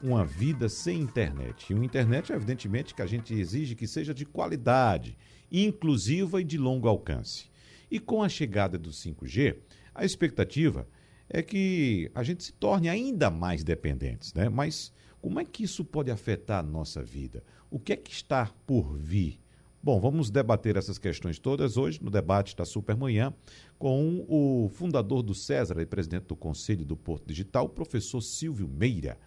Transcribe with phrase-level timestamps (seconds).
[0.02, 1.70] uma vida sem internet.
[1.70, 5.16] E uma internet, evidentemente, que a gente exige que seja de qualidade,
[5.50, 7.46] inclusiva e de longo alcance.
[7.90, 9.56] E com a chegada do 5G,
[9.94, 10.86] a expectativa
[11.28, 14.48] é que a gente se torne ainda mais dependentes, né?
[14.48, 14.92] Mas
[15.24, 17.42] como é que isso pode afetar a nossa vida?
[17.70, 19.40] O que é que está por vir?
[19.82, 23.32] Bom, vamos debater essas questões todas hoje no debate da Supermanhã
[23.78, 28.68] com o fundador do César e presidente do Conselho do Porto Digital, o professor Silvio
[28.68, 29.18] Meira.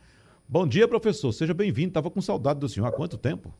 [0.48, 1.34] Bom dia, professor.
[1.34, 1.88] Seja bem-vindo.
[1.88, 3.52] Estava com saudade do senhor há quanto tempo?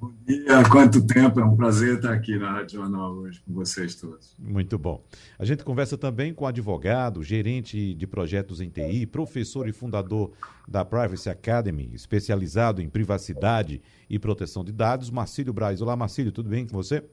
[0.00, 1.40] Bom dia, quanto tempo?
[1.40, 4.34] É um prazer estar aqui na Rádio Jornal hoje com vocês todos.
[4.38, 5.04] Muito bom.
[5.38, 10.32] A gente conversa também com advogado, gerente de projetos em TI, professor e fundador
[10.66, 15.82] da Privacy Academy, especializado em privacidade e proteção de dados, Marcílio Braz.
[15.82, 17.04] Olá, Marcílio, tudo bem com você?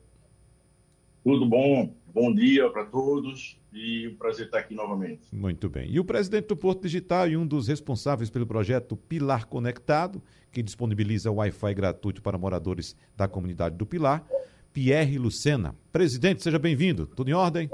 [1.27, 1.93] Tudo bom?
[2.13, 5.27] Bom dia para todos e um prazer estar aqui novamente.
[5.29, 5.91] Muito bem.
[5.91, 10.63] E o presidente do Porto Digital e um dos responsáveis pelo projeto Pilar Conectado, que
[10.63, 14.25] disponibiliza Wi-Fi gratuito para moradores da comunidade do Pilar,
[14.71, 15.75] Pierre Lucena.
[15.91, 17.05] Presidente, seja bem-vindo.
[17.07, 17.69] Tudo em ordem?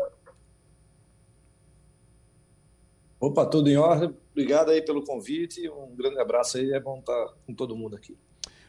[3.20, 4.16] Opa, tudo em ordem.
[4.32, 5.70] Obrigado aí pelo convite.
[5.70, 6.72] Um grande abraço aí.
[6.72, 8.18] É bom estar com todo mundo aqui.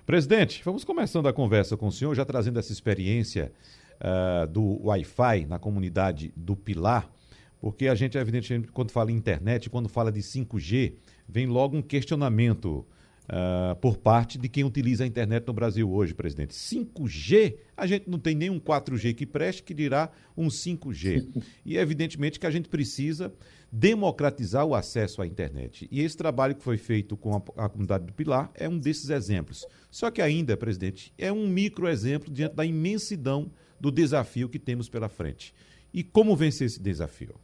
[0.04, 3.50] Presidente, vamos começando a conversa com o senhor, já trazendo essa experiência
[4.00, 7.10] uh, do Wi-Fi na comunidade do Pilar,
[7.60, 10.94] porque a gente, evidentemente, quando fala em internet, quando fala de 5G,
[11.28, 12.86] vem logo um questionamento
[13.24, 16.54] uh, por parte de quem utiliza a internet no Brasil hoje, presidente.
[16.54, 21.42] 5G, a gente não tem nenhum 4G que preste, que dirá um 5G.
[21.64, 23.32] E evidentemente que a gente precisa
[23.70, 25.88] democratizar o acesso à internet.
[25.90, 29.10] E esse trabalho que foi feito com a, a, comunidade do Pilar é um desses
[29.10, 29.66] exemplos.
[29.90, 34.88] Só que ainda, presidente, é um micro exemplo diante da imensidão do desafio que temos
[34.88, 35.54] pela frente.
[35.92, 37.34] E como vencer esse desafio?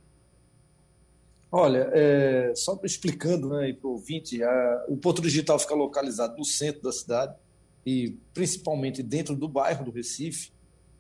[1.53, 6.45] Olha, é, só explicando né, para o ouvinte, a, o Porto Digital fica localizado no
[6.45, 7.35] centro da cidade
[7.85, 10.53] e principalmente dentro do bairro do Recife.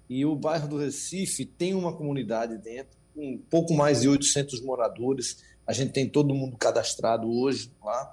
[0.08, 5.42] E o bairro do Recife tem uma comunidade dentro, um pouco mais de 800 moradores
[5.70, 8.12] a gente tem todo mundo cadastrado hoje lá.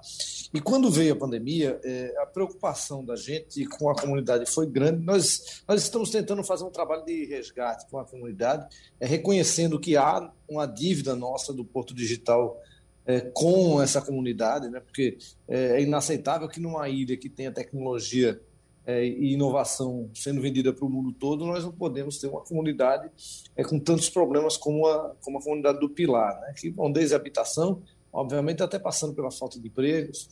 [0.54, 5.04] E quando veio a pandemia, é, a preocupação da gente com a comunidade foi grande.
[5.04, 8.64] Nós, nós estamos tentando fazer um trabalho de resgate com a comunidade,
[9.00, 12.62] é, reconhecendo que há uma dívida nossa do Porto Digital
[13.04, 14.78] é, com essa comunidade, né?
[14.78, 18.40] porque é, é inaceitável que numa ilha que tenha tecnologia
[18.88, 23.10] é, e inovação sendo vendida para o mundo todo, nós não podemos ter uma comunidade
[23.54, 27.12] é, com tantos problemas como a, como a comunidade do Pilar, né, que vão desde
[27.12, 30.30] a habitação, obviamente até passando pela falta de empregos.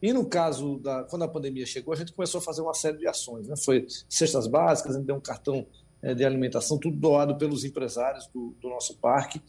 [0.00, 2.98] E no caso da quando a pandemia chegou, a gente começou a fazer uma série
[2.98, 3.56] de ações, né?
[3.56, 5.66] Foi cestas básicas, a gente deu um cartão
[6.00, 9.42] é, de alimentação, tudo doado pelos empresários do, do nosso parque.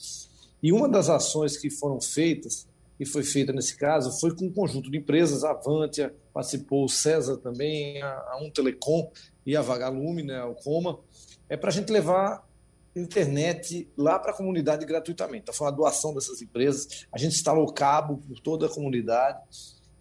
[0.64, 2.68] E uma das ações que foram feitas
[3.00, 6.90] que foi feita nesse caso foi com um conjunto de empresas, a Avantia, participou o
[6.90, 9.10] César também, a, Um Telecom
[9.46, 11.00] e a Vagalume, né, o Coma,
[11.48, 12.46] é para a gente levar
[12.94, 15.44] internet lá para a comunidade gratuitamente.
[15.44, 17.06] Então, foi uma doação dessas empresas.
[17.10, 19.40] A gente instalou cabo por toda a comunidade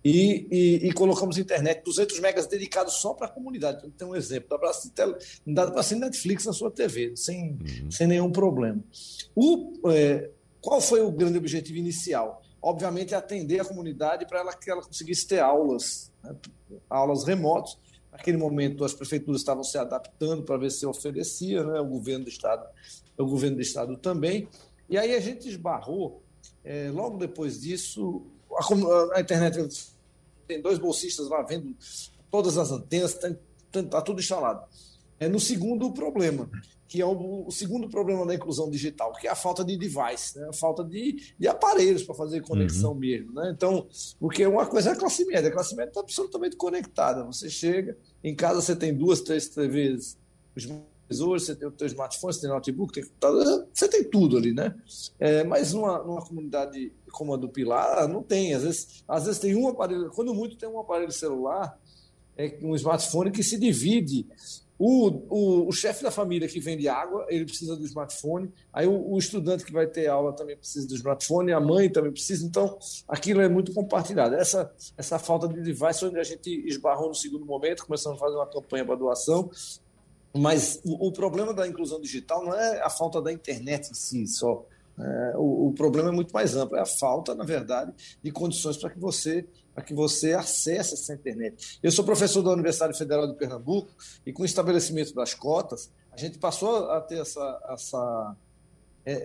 [0.05, 3.79] e, e, e colocamos internet 200 megas dedicados só para a comunidade.
[3.79, 4.49] Então, tem um exemplo.
[4.49, 7.91] Dá para assistir Netflix na sua TV, sem, uhum.
[7.93, 8.83] sem nenhum problema.
[9.37, 10.31] O, é,
[10.61, 12.43] qual foi o grande objetivo inicial?
[12.61, 16.35] Obviamente, atender a comunidade para ela, que ela conseguisse ter aulas, né,
[16.89, 17.79] aulas remotas.
[18.11, 22.31] Naquele momento, as prefeituras estavam se adaptando para ver se oferecia, né, o governo do
[22.31, 22.67] estado,
[23.17, 24.49] o governo do estado também.
[24.89, 26.23] E aí a gente esbarrou.
[26.65, 29.69] É, logo depois disso, a, a, internet
[30.47, 31.77] tem dois bolsistas lá vendo
[32.31, 34.65] todas as antenas, está tá, tudo instalado.
[35.21, 36.51] É, no segundo problema,
[36.89, 40.39] que é o, o, segundo problema da inclusão digital, que é a falta de device,
[40.39, 40.49] né?
[40.49, 42.99] a falta de, de aparelhos para fazer conexão uhum.
[42.99, 43.33] mesmo.
[43.35, 43.53] Né?
[43.55, 43.87] Então,
[44.19, 47.25] porque uma coisa é a classe média, a classe média está absolutamente conectada.
[47.25, 50.17] Você chega, em casa você tem duas, três TVs,
[50.57, 54.55] hoje você tem o seu smartphone, você tem notebook, tem computador, você tem tudo ali,
[54.55, 54.75] né?
[55.19, 58.55] É, mas numa, numa comunidade como a do Pilar, não tem.
[58.55, 61.79] Às vezes, às vezes tem um aparelho, quando muito tem um aparelho celular
[62.39, 64.25] é um smartphone que se divide
[64.79, 68.53] o, o, o chefe da família que vende água, ele precisa do smartphone.
[68.73, 72.13] Aí o, o, estudante que vai ter aula também precisa do smartphone, a mãe também
[72.13, 72.47] precisa.
[72.47, 72.79] Então,
[73.09, 74.37] aquilo é muito compartilhado.
[74.37, 78.37] Essa, essa falta de device, onde a gente esbarrou no segundo momento, começamos a fazer
[78.37, 79.51] uma campanha para doação.
[80.37, 84.27] Mas o, o problema da inclusão digital não é a falta da internet em si
[84.29, 84.65] só.
[85.01, 87.93] É, o, o, problema é muito mais amplo, é a falta, na verdade,
[88.23, 89.47] de condições para que você
[89.79, 91.79] para que você acesse essa internet.
[91.81, 93.89] Eu sou professor da Universidade Federal de Pernambuco
[94.27, 98.37] e com o estabelecimento das cotas, a gente passou a ter essa, essa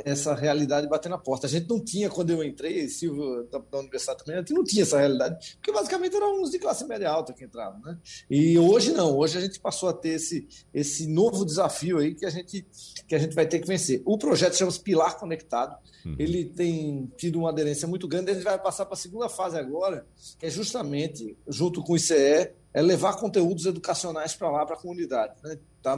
[0.06, 1.46] essa realidade bater na porta.
[1.46, 4.64] A gente não tinha, quando eu entrei, Silvio da, da universidade também, a gente não
[4.64, 7.82] tinha essa realidade, porque basicamente eram alunos de classe média alta que entravam.
[7.82, 7.98] Né?
[8.30, 12.26] E hoje não, hoje a gente passou a ter esse, esse novo desafio aí que
[12.26, 12.66] a, gente,
[13.08, 14.02] que a gente vai ter que vencer.
[14.06, 16.16] O projeto chama-se Pilar Conectado, uhum.
[16.18, 19.58] ele tem tido uma aderência muito grande, a gente vai passar para a segunda fase
[19.58, 20.06] agora,
[20.40, 24.80] que é justamente, junto com o ICE, é levar conteúdos educacionais para lá, para a
[24.80, 25.34] comunidade.
[25.44, 25.60] Né?
[25.82, 25.98] Tá,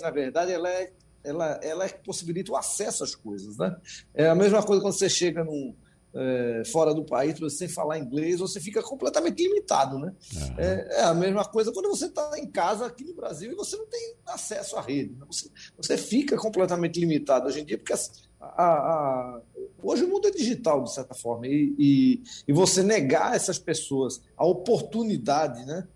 [0.00, 0.92] na verdade, ela é
[1.28, 3.56] ela, ela possibilita o acesso às coisas.
[3.56, 3.76] Né?
[4.14, 5.74] É a mesma coisa quando você chega num,
[6.14, 9.98] é, fora do país, sem falar inglês, você fica completamente limitado.
[9.98, 10.12] Né?
[10.34, 10.54] Uhum.
[10.58, 13.76] É, é, a mesma coisa quando você está em casa aqui no Brasil e você
[13.76, 15.14] não tem acesso à rede.
[15.14, 15.24] Né?
[15.26, 17.96] Você, você fica completamente limitado hoje em dia, porque a,
[18.40, 19.40] a, a,
[19.82, 23.58] hoje o mundo é digital, de certa forma, e, e, e você negar a essas
[23.58, 25.86] pessoas a oportunidade né,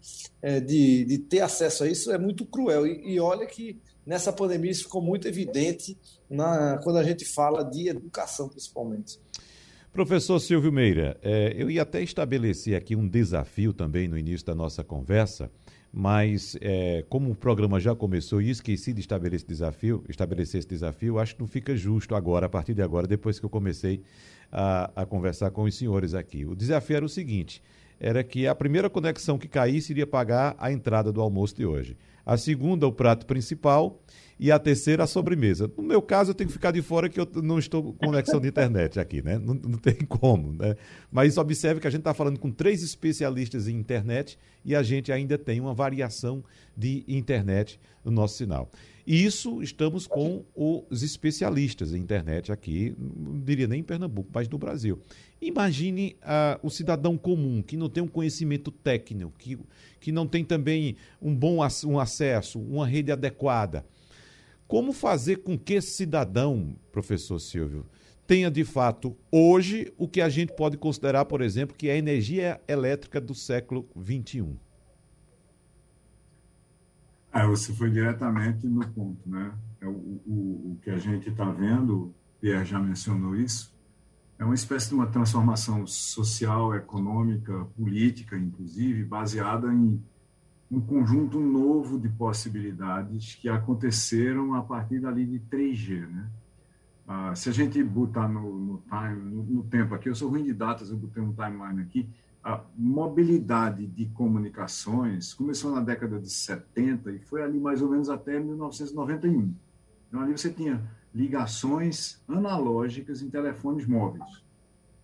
[0.40, 2.86] é, de, de ter acesso a isso é muito cruel.
[2.86, 5.96] E, e olha que nessa pandemia isso ficou muito evidente
[6.28, 9.18] na, quando a gente fala de educação, principalmente.
[9.92, 14.54] Professor Silvio Meira, é, eu ia até estabelecer aqui um desafio também no início da
[14.54, 15.50] nossa conversa,
[15.92, 21.18] mas é, como o programa já começou e esqueci de estabelecer, desafio, estabelecer esse desafio,
[21.18, 24.02] acho que não fica justo agora, a partir de agora, depois que eu comecei
[24.50, 26.46] a, a conversar com os senhores aqui.
[26.46, 27.62] O desafio era o seguinte:
[28.02, 31.96] era que a primeira conexão que caísse iria pagar a entrada do almoço de hoje.
[32.26, 34.02] A segunda o prato principal
[34.42, 35.70] e a terceira a sobremesa.
[35.76, 38.40] No meu caso, eu tenho que ficar de fora que eu não estou com conexão
[38.40, 39.38] de internet aqui, né?
[39.38, 40.74] Não, não tem como, né?
[41.12, 45.12] Mas observe que a gente está falando com três especialistas em internet e a gente
[45.12, 46.42] ainda tem uma variação
[46.76, 48.68] de internet no nosso sinal.
[49.06, 54.58] Isso estamos com os especialistas em internet aqui, não diria nem em Pernambuco, mas no
[54.58, 54.98] Brasil.
[55.40, 59.56] Imagine uh, o cidadão comum, que não tem um conhecimento técnico, que,
[60.00, 63.84] que não tem também um bom um acesso, uma rede adequada.
[64.72, 67.84] Como fazer com que esse cidadão, professor Silvio,
[68.26, 71.98] tenha de fato hoje o que a gente pode considerar, por exemplo, que é a
[71.98, 74.58] energia elétrica do século XXI?
[77.30, 79.52] Ah, você foi diretamente no ponto, né?
[79.78, 83.76] É o, o, o que a gente está vendo, Pierre já mencionou isso,
[84.38, 90.02] é uma espécie de uma transformação social, econômica, política, inclusive, baseada em
[90.72, 96.30] um conjunto novo de possibilidades que aconteceram a partir dali de 3G, né?
[97.06, 100.44] Ah, se a gente botar no, no time, no, no, tempo aqui, eu sou ruim
[100.44, 102.08] de datas, eu botei um timeline aqui,
[102.42, 108.08] a mobilidade de comunicações começou na década de 70 e foi ali mais ou menos
[108.08, 109.54] até 1991.
[110.08, 110.82] Então, ali você tinha
[111.14, 114.42] ligações analógicas em telefones móveis.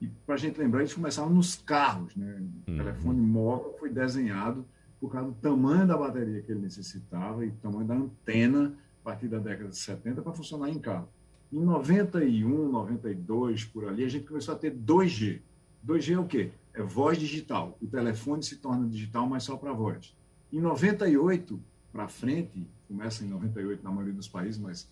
[0.01, 2.17] E, para a gente lembrar, eles começaram nos carros.
[2.17, 2.41] Né?
[2.67, 2.77] O uhum.
[2.79, 4.65] telefone móvel foi desenhado
[5.01, 9.29] por causa do tamanho da bateria que ele necessitava e tamanho da antena a partir
[9.29, 11.09] da década de 70 para funcionar em carro.
[11.53, 15.41] Em 91, 92, por ali, a gente começou a ter 2G.
[15.87, 16.51] 2G é o quê?
[16.79, 17.77] é voz digital.
[17.83, 20.17] O telefone se torna digital, mas só para voz.
[20.53, 21.61] Em 98
[21.93, 24.89] para frente, começa em 98 na maioria dos países, mas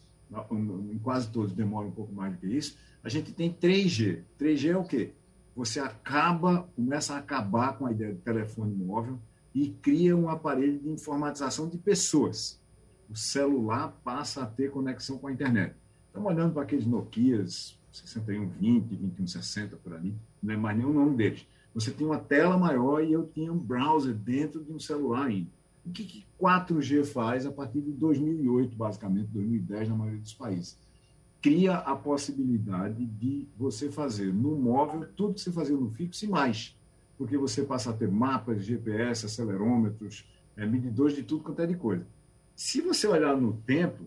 [0.50, 4.22] em quase todos demora um pouco mais do que isso, a gente tem 3G.
[4.38, 5.12] 3G é o quê?
[5.54, 9.18] Você acaba, começa a acabar com a ideia de telefone móvel
[9.56, 12.60] e cria um aparelho de informatização de pessoas.
[13.10, 15.74] O celular passa a ter conexão com a internet.
[16.06, 21.46] Estamos olhando para aqueles Nokias 6120, 2160 por ali, não é mais nenhum nome deles
[21.76, 25.50] você tem uma tela maior e eu tinha um browser dentro de um celular ainda.
[25.84, 30.78] O que, que 4G faz a partir de 2008, basicamente, 2010 na maioria dos países?
[31.42, 36.28] Cria a possibilidade de você fazer no móvel tudo que você fazia no fixo e
[36.28, 36.74] mais,
[37.18, 40.24] porque você passa a ter mapas, GPS, acelerômetros,
[40.56, 42.06] é, medidores de tudo quanto é de coisa.
[42.54, 44.04] Se você olhar no tempo,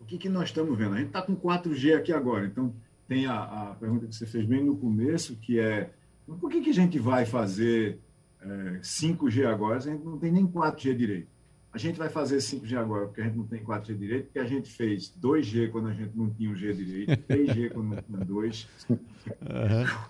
[0.00, 0.94] o que, que nós estamos vendo?
[0.94, 2.74] A gente está com 4G aqui agora, então
[3.06, 5.90] tem a, a pergunta que você fez bem no começo, que é
[6.36, 7.98] por que, que a gente vai fazer
[8.42, 11.28] é, 5G agora se a gente não tem nem 4G direito?
[11.72, 14.44] A gente vai fazer 5G agora porque a gente não tem 4G direito, porque a
[14.44, 18.18] gente fez 2G quando a gente não tinha um G direito, 3G quando não tinha
[18.18, 18.96] 2, uhum.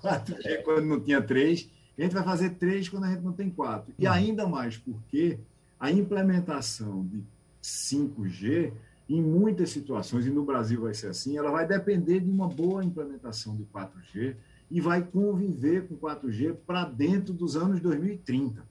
[0.02, 1.70] 4G quando não tinha 3,
[2.02, 3.92] a gente vai fazer três quando a gente não tem quatro.
[3.98, 4.12] E uhum.
[4.12, 5.38] ainda mais porque
[5.78, 7.22] a implementação de
[7.62, 8.72] 5G,
[9.08, 12.84] em muitas situações, e no Brasil vai ser assim, ela vai depender de uma boa
[12.84, 14.36] implementação de 4G
[14.70, 18.62] e vai conviver com 4G para dentro dos anos 2030.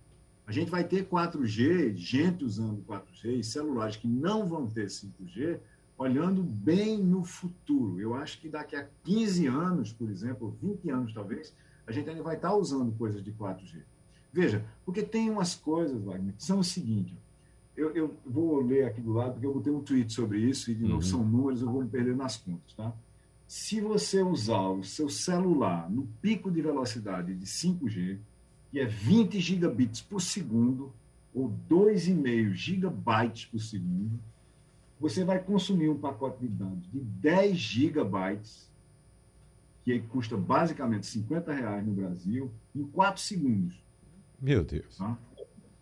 [0.46, 5.60] A gente vai ter 4G, gente usando 4G e celulares que não vão ter 5G,
[5.98, 8.00] olhando bem no futuro.
[8.00, 11.54] Eu acho que daqui a 15 anos, por exemplo, 20 anos talvez,
[11.88, 13.82] a gente ainda vai estar usando coisas de 4G.
[14.32, 17.18] Veja, porque tem umas coisas, Wagner, que são o seguinte.
[17.76, 20.76] Eu, eu vou ler aqui do lado, porque eu botei um tweet sobre isso, e
[20.76, 21.02] de novo uhum.
[21.02, 22.94] são números, eu vou me perder nas contas, tá?
[23.48, 28.18] Se você usar o seu celular no pico de velocidade de 5G,
[28.70, 30.92] que é 20 gigabits por segundo,
[31.34, 34.20] ou 2,5 gigabytes por segundo,
[35.00, 38.70] você vai consumir um pacote de dados de 10 gigabytes,
[39.94, 43.82] que custa basicamente 50 reais no Brasil, em 4 segundos.
[44.40, 44.98] Meu Deus.
[44.98, 45.18] Tá?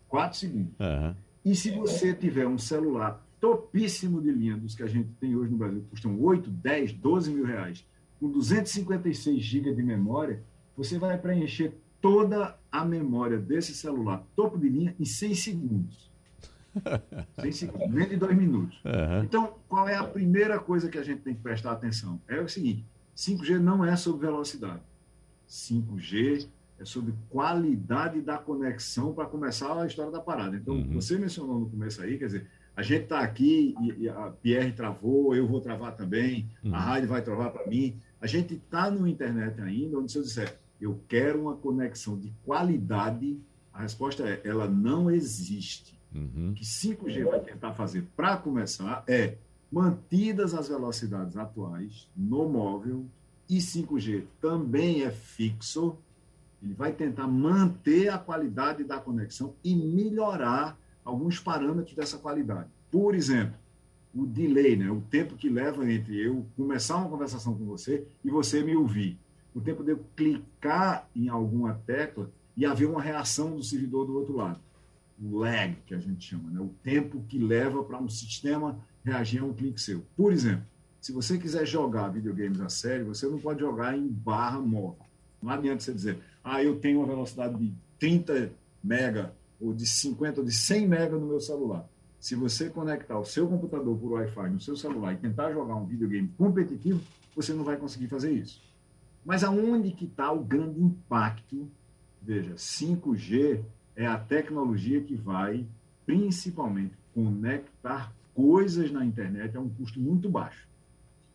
[0.08, 0.74] 4 segundos.
[0.80, 1.16] Uhum.
[1.44, 5.52] E se você tiver um celular topíssimo de linha, dos que a gente tem hoje
[5.52, 7.86] no Brasil, que custam 8, 10, 12 mil reais,
[8.20, 10.44] com 256 GB de memória,
[10.78, 16.12] você vai preencher toda a memória desse celular topo de linha em 100 segundos.
[17.42, 18.80] 100 segundos, menos de dois minutos.
[18.86, 19.24] Uhum.
[19.24, 22.22] Então, qual é a primeira coisa que a gente tem que prestar atenção?
[22.28, 22.86] É o seguinte:
[23.16, 24.82] 5G não é sobre velocidade.
[25.48, 26.48] 5G
[26.80, 30.58] é sobre qualidade da conexão para começar a história da parada.
[30.58, 30.94] Então, uhum.
[30.94, 35.34] você mencionou no começo aí, quer dizer, a gente está aqui e, a Pierre travou,
[35.34, 36.76] eu vou travar também, uhum.
[36.76, 37.98] a rádio vai travar para mim.
[38.20, 42.34] A gente está no internet ainda, onde se eu disser, eu quero uma conexão de
[42.44, 43.40] qualidade,
[43.72, 45.98] a resposta é, ela não existe.
[46.14, 46.52] Uhum.
[46.52, 49.38] O que 5G vai tentar fazer para começar é
[49.76, 53.06] mantidas as velocidades atuais no móvel,
[53.50, 55.98] e 5G também é fixo,
[56.64, 62.70] ele vai tentar manter a qualidade da conexão e melhorar alguns parâmetros dessa qualidade.
[62.90, 63.58] Por exemplo,
[64.16, 64.90] o delay, né?
[64.90, 69.20] o tempo que leva entre eu começar uma conversação com você e você me ouvir.
[69.54, 74.18] O tempo de eu clicar em alguma tecla e haver uma reação do servidor do
[74.18, 74.62] outro lado.
[75.22, 76.62] O lag, que a gente chama, né?
[76.62, 80.04] o tempo que leva para um sistema reagir a um clique seu.
[80.18, 80.66] Por exemplo,
[81.00, 85.06] se você quiser jogar videogames a sério, você não pode jogar em barra móvel.
[85.42, 88.52] Não adianta você dizer, ah, eu tenho uma velocidade de 30
[88.84, 89.32] mega,
[89.62, 91.88] ou de 50, ou de 100 mega no meu celular.
[92.20, 95.86] Se você conectar o seu computador por Wi-Fi no seu celular e tentar jogar um
[95.86, 97.00] videogame competitivo,
[97.36, 98.60] você não vai conseguir fazer isso.
[99.24, 101.70] Mas aonde que está o grande impacto?
[102.20, 103.62] Veja, 5G
[103.96, 105.68] é a tecnologia que vai
[106.06, 110.68] principalmente conectar coisas na internet a um custo muito baixo.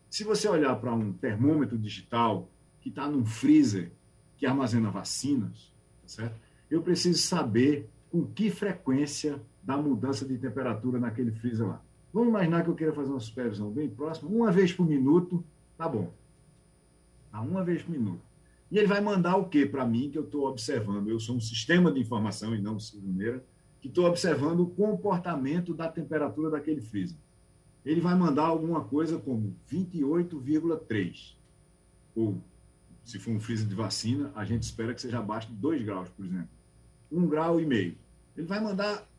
[0.09, 3.91] Se você olhar para um termômetro digital que está num freezer
[4.37, 6.39] que armazena vacinas, tá certo?
[6.69, 11.83] eu preciso saber com que frequência dá mudança de temperatura naquele freezer lá.
[12.13, 15.43] Vamos imaginar que eu queira fazer uma supervisão bem próxima, uma vez por minuto,
[15.77, 16.13] tá bom.
[17.31, 18.21] Tá uma vez por minuto.
[18.69, 21.09] E ele vai mandar o que para mim que eu estou observando?
[21.09, 23.43] Eu sou um sistema de informação e não Silveira,
[23.81, 27.17] que estou observando o comportamento da temperatura daquele freezer.
[27.83, 31.35] Ele vai mandar alguma coisa como 28,3.
[32.15, 32.39] Ou,
[33.03, 36.07] se for um freezer de vacina, a gente espera que seja abaixo de 2 graus,
[36.09, 36.49] por exemplo.
[37.11, 37.97] 1 grau e meio.
[38.37, 39.09] Ele vai mandar,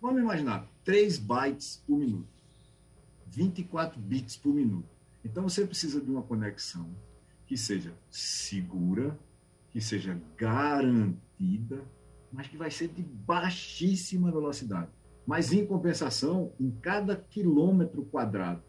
[0.00, 2.28] vamos imaginar, 3 bytes por minuto.
[3.26, 4.88] 24 bits por minuto.
[5.24, 6.88] Então você precisa de uma conexão
[7.46, 9.18] que seja segura,
[9.72, 11.84] que seja garantida
[12.32, 14.90] mas que vai ser de baixíssima velocidade.
[15.26, 18.62] Mas, em compensação, em cada quilômetro quadrado,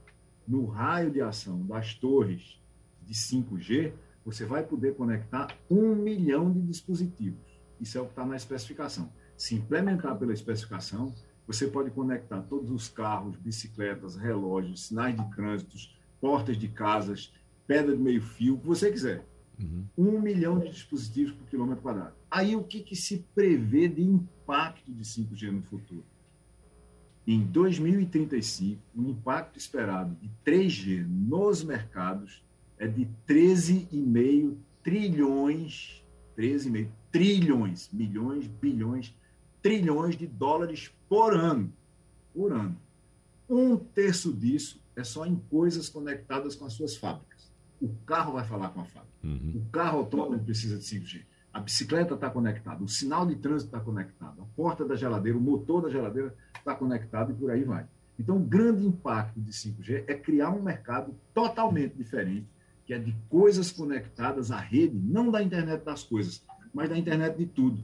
[0.48, 2.60] no raio de ação das torres
[3.04, 3.94] de 5G,
[4.26, 7.40] você vai poder conectar um milhão de dispositivos.
[7.80, 9.12] Isso é o que está na especificação.
[9.38, 11.14] Se implementar pela especificação,
[11.46, 15.78] você pode conectar todos os carros, bicicletas, relógios, sinais de trânsito,
[16.20, 17.34] portas de casas,
[17.66, 19.26] pedra de meio fio, o que você quiser.
[19.58, 19.86] Uhum.
[19.98, 22.17] Um milhão de dispositivos por quilômetro quadrado.
[22.30, 26.06] Aí o que, que se prevê de impacto de 5G no futuro?
[27.26, 32.42] Em 2035, o impacto esperado de 3G nos mercados
[32.78, 36.04] é de 13,5 trilhões,
[36.38, 39.14] 13,5 trilhões, milhões, bilhões,
[39.62, 41.74] trilhões de dólares por ano.
[42.34, 42.78] Por ano.
[43.50, 47.52] Um terço disso é só em coisas conectadas com as suas fábricas.
[47.82, 49.18] O carro vai falar com a fábrica.
[49.24, 49.54] Uhum.
[49.56, 51.26] O carro autônomo precisa de 5G.
[51.58, 55.42] A bicicleta está conectada, o sinal de trânsito está conectado, a porta da geladeira, o
[55.42, 57.84] motor da geladeira está conectado e por aí vai.
[58.20, 62.46] Então, o grande impacto de 5G é criar um mercado totalmente diferente,
[62.86, 67.36] que é de coisas conectadas à rede, não da internet das coisas, mas da internet
[67.36, 67.84] de tudo.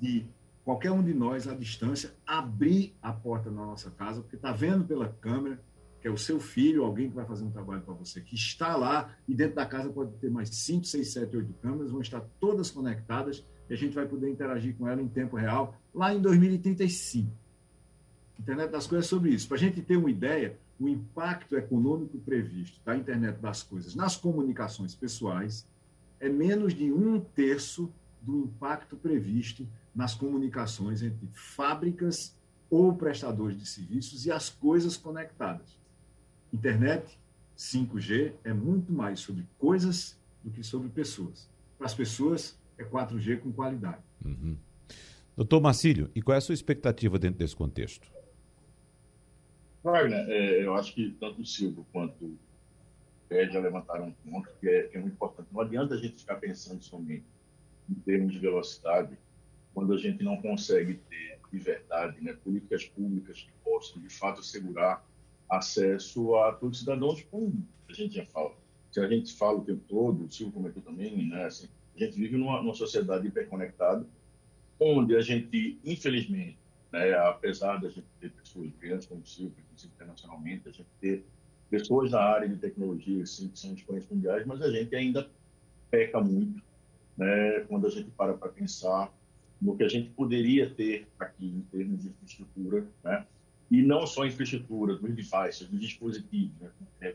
[0.00, 0.26] De
[0.64, 4.84] qualquer um de nós, à distância, abrir a porta da nossa casa, porque está vendo
[4.84, 5.62] pela câmera
[6.02, 8.76] que é o seu filho, alguém que vai fazer um trabalho para você, que está
[8.76, 12.20] lá, e dentro da casa pode ter mais 5, 6, 7, 8 câmeras, vão estar
[12.40, 16.20] todas conectadas, e a gente vai poder interagir com ela em tempo real, lá em
[16.20, 17.30] 2035.
[18.36, 19.46] Internet das Coisas é sobre isso.
[19.46, 24.16] Para a gente ter uma ideia, o impacto econômico previsto da internet das coisas nas
[24.16, 25.64] comunicações pessoais
[26.18, 32.36] é menos de um terço do impacto previsto nas comunicações entre fábricas
[32.68, 35.81] ou prestadores de serviços e as coisas conectadas.
[36.52, 37.18] Internet
[37.56, 41.48] 5G é muito mais sobre coisas do que sobre pessoas.
[41.78, 44.02] Para as pessoas, é 4G com qualidade.
[44.24, 44.56] Uhum.
[45.36, 48.06] Doutor Marcílio, e qual é a sua expectativa dentro desse contexto?
[49.82, 52.38] Wagner, é, eu acho que tanto o Silvio quanto o
[53.28, 55.48] Pé já levantaram um ponto que é, que é muito importante.
[55.50, 57.24] Não adianta a gente ficar pensando somente
[57.88, 59.16] em termos de velocidade
[59.74, 64.40] quando a gente não consegue ter de verdade né, políticas públicas que possam, de fato,
[64.40, 65.04] assegurar
[65.52, 67.52] acesso a todos os cidadãos, como
[67.88, 68.54] a gente já fala.
[68.90, 72.16] Se a gente fala o tempo todo, o Silvio comentou também, né, assim, a gente
[72.16, 74.06] vive numa, numa sociedade hiperconectada,
[74.80, 76.58] onde a gente, infelizmente,
[76.90, 81.24] né, apesar da gente ter pessoas grandes como o Silvio, inclusive internacionalmente, a gente ter
[81.70, 85.28] pessoas na área de tecnologia assim, que são expoentes mundiais, mas a gente ainda
[85.90, 86.62] peca muito
[87.16, 89.12] né, quando a gente para para pensar
[89.60, 93.26] no que a gente poderia ter aqui em termos de infraestrutura, né,
[93.72, 96.52] e não só infraestrutura, dos devices, dos dispositivos.
[96.60, 97.14] Né, é,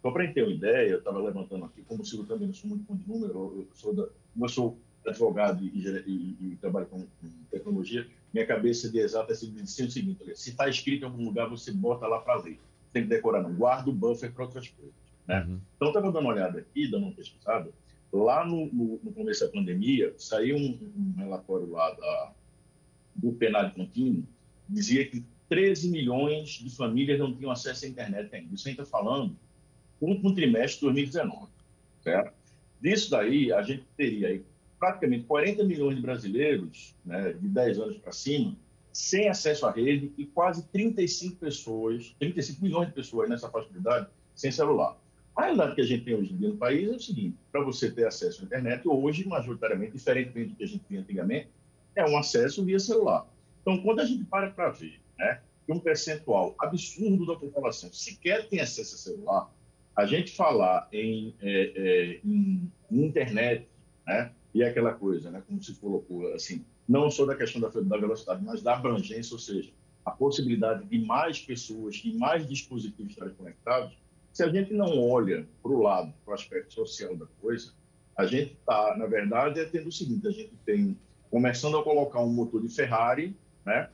[0.00, 2.70] só para ter uma ideia, eu estava levantando aqui, como o Silvio também não sou
[2.70, 4.06] muito bom de número, eu sou, da,
[4.40, 9.34] eu sou advogado e, e, e, trabalho com, com, tecnologia, minha cabeça de exata é
[9.34, 12.60] o seguinte: se está escrito em algum lugar, você bota lá para ler.
[12.92, 13.52] Tem que decorar, não.
[13.52, 14.94] Guarda o buffer para outras coisas.
[15.26, 15.40] Né?
[15.40, 15.60] Uhum.
[15.76, 17.70] Então, estava dando uma olhada aqui, dando uma pesquisada.
[18.12, 22.32] Lá no, no, no começo da pandemia, saiu um, um relatório lá da,
[23.16, 24.24] do Penal Contínuo,
[24.68, 28.54] dizia que 13 milhões de famílias não tinham acesso à internet ainda.
[28.54, 29.36] Isso a gente está falando
[30.00, 31.46] um trimestre de 2019,
[32.02, 32.32] certo?
[32.80, 34.42] Disso daí, a gente teria aí
[34.80, 38.56] praticamente 40 milhões de brasileiros, né, de 10 anos para cima,
[38.94, 43.76] sem acesso à rede e quase 35 pessoas, 35 milhões de pessoas nessa faixa de
[43.76, 44.96] idade sem celular.
[45.36, 47.62] A realidade que a gente tem hoje em dia no país é o seguinte: para
[47.62, 51.48] você ter acesso à internet, hoje, majoritariamente, diferentemente do que a gente tinha antigamente,
[51.94, 53.26] é um acesso via celular.
[53.60, 57.92] Então, quando a gente para para ver né, que um percentual absurdo da população.
[57.92, 59.54] Sequer tem acesso a celular,
[59.94, 63.68] a gente falar em, é, é, em internet,
[64.04, 67.96] né, e aquela coisa, né, como se colocou, assim, não só da questão da, da
[67.96, 69.72] velocidade, mas da abrangência, ou seja,
[70.04, 73.96] a possibilidade de mais pessoas e mais dispositivos estarem conectados,
[74.32, 77.72] se a gente não olha para o lado, para o aspecto social da coisa,
[78.16, 80.98] a gente está, na verdade, é tendo o seguinte: a gente tem
[81.30, 83.88] começando a colocar um motor de Ferrari, né,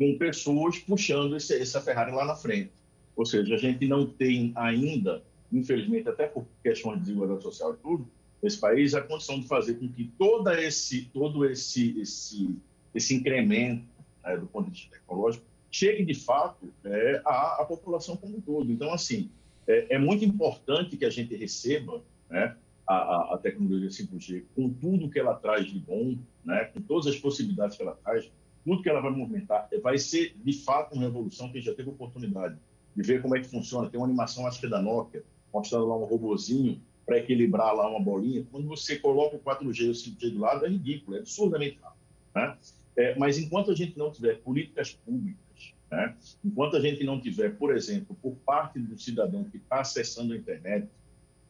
[0.00, 2.70] com pessoas puxando esse, essa Ferrari lá na frente.
[3.14, 7.76] Ou seja, a gente não tem ainda, infelizmente, até por questões de desigualdade social e
[7.76, 8.08] tudo,
[8.42, 12.56] nesse país a condição de fazer com que toda esse, todo esse, esse,
[12.94, 13.84] esse incremento
[14.24, 18.40] né, do ponto de vista tecnológico chegue de fato é, à, à, população como um
[18.40, 18.72] todo.
[18.72, 19.28] Então, assim,
[19.66, 22.56] é, é muito importante que a gente receba né,
[22.88, 27.16] a, a, tecnologia 5G com tudo que ela traz de bom, né, com todas as
[27.16, 28.30] possibilidades que ela traz,
[28.64, 32.56] tudo que ela vai movimentar, vai ser de fato uma revolução que já teve oportunidade
[32.94, 33.88] de ver como é que funciona.
[33.88, 37.88] Tem uma animação, acho que é da Nokia, mostrando lá um robozinho para equilibrar lá
[37.88, 41.20] uma bolinha, quando você coloca o 4G e o 5G do lado, é ridículo, é
[41.20, 42.00] absurdamente rápido.
[42.34, 42.58] Né?
[42.96, 46.14] É, mas enquanto a gente não tiver políticas públicas, né?
[46.44, 50.36] enquanto a gente não tiver, por exemplo, por parte do cidadão que está acessando a
[50.36, 50.88] internet,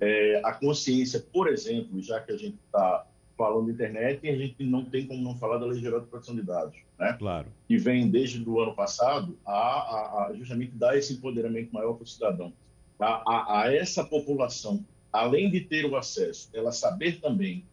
[0.01, 3.07] é, a consciência, por exemplo, já que a gente está
[3.41, 6.37] falando de internet, a gente não tem como não falar da Lei Geral de Proteção
[6.37, 7.17] de Dados, né?
[7.19, 7.47] Claro.
[7.67, 12.05] Que vem desde o ano passado a, a, a justamente dar esse empoderamento maior para
[12.05, 12.53] o cidadão.
[12.99, 17.65] A, a, essa população além de ter o acesso, ela saber também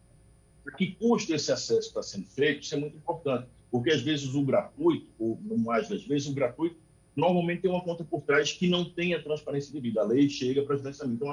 [0.66, 3.46] a que custo esse acesso está sendo feito, isso é muito importante.
[3.70, 6.76] Porque às vezes o gratuito, ou mais das vezes, o gratuito
[7.14, 10.00] normalmente tem uma conta por trás que não tem a transparência devida.
[10.00, 11.16] A lei chega para financiamento.
[11.16, 11.28] Então,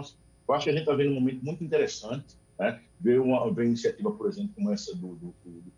[0.47, 2.35] eu acho que a gente está vendo um momento muito interessante.
[2.57, 2.81] Né?
[2.99, 5.71] Ver, uma, ver iniciativa, por exemplo, como essa do, do, do, do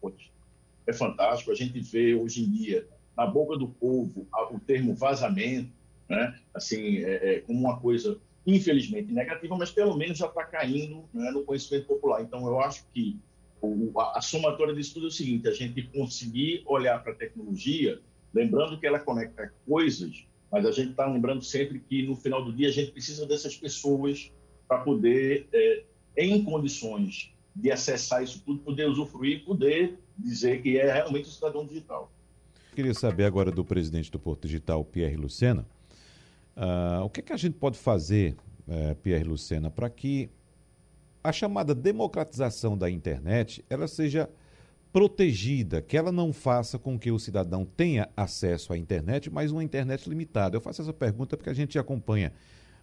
[0.86, 1.52] é fantástico.
[1.52, 5.72] A gente vê hoje em dia, na boca do povo, o termo vazamento,
[6.10, 6.40] né?
[6.54, 11.32] assim, é, é, como uma coisa infelizmente negativa, mas pelo menos já está caindo né,
[11.32, 12.22] no conhecimento popular.
[12.22, 13.20] Então, eu acho que
[13.62, 17.16] o, a, a somatória disso tudo é o seguinte: a gente conseguir olhar para a
[17.16, 18.00] tecnologia,
[18.34, 22.54] lembrando que ela conecta coisas, mas a gente está lembrando sempre que no final do
[22.54, 24.32] dia a gente precisa dessas pessoas
[24.68, 25.84] para poder, é,
[26.18, 31.66] em condições de acessar isso tudo, poder usufruir, poder dizer que é realmente um cidadão
[31.66, 32.12] digital.
[32.76, 35.66] Queria saber agora do presidente do Porto Digital, Pierre Lucena,
[36.56, 38.36] uh, o que, é que a gente pode fazer,
[38.68, 40.30] uh, Pierre Lucena, para que
[41.24, 44.30] a chamada democratização da internet ela seja
[44.94, 49.64] protegida, que ela não faça com que o cidadão tenha acesso à internet, mas uma
[49.64, 50.56] internet limitada.
[50.56, 52.32] Eu faço essa pergunta porque a gente acompanha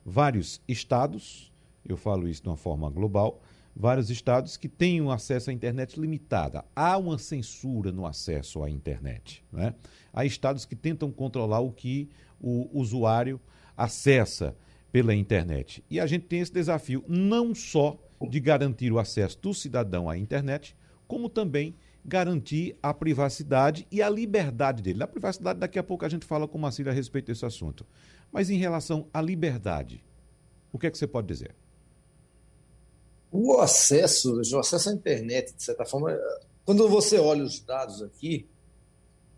[0.05, 1.53] vários estados,
[1.85, 3.41] eu falo isso de uma forma global,
[3.75, 6.65] vários estados que têm um acesso à internet limitada.
[6.75, 9.45] Há uma censura no acesso à internet.
[9.53, 9.75] Né?
[10.13, 12.09] Há estados que tentam controlar o que
[12.41, 13.41] o usuário
[13.77, 14.57] acessa
[14.93, 15.85] pela internet.
[15.91, 20.17] E a gente tem esse desafio não só de garantir o acesso do cidadão à
[20.17, 25.03] internet, como também garantir a privacidade e a liberdade dele.
[25.03, 27.85] A privacidade, daqui a pouco a gente fala com o Marcílio a respeito desse assunto.
[28.31, 30.05] Mas em relação à liberdade,
[30.73, 31.55] o que é que você pode dizer?
[33.37, 36.17] O acesso, o acesso à internet, de certa forma,
[36.65, 38.47] quando você olha os dados aqui,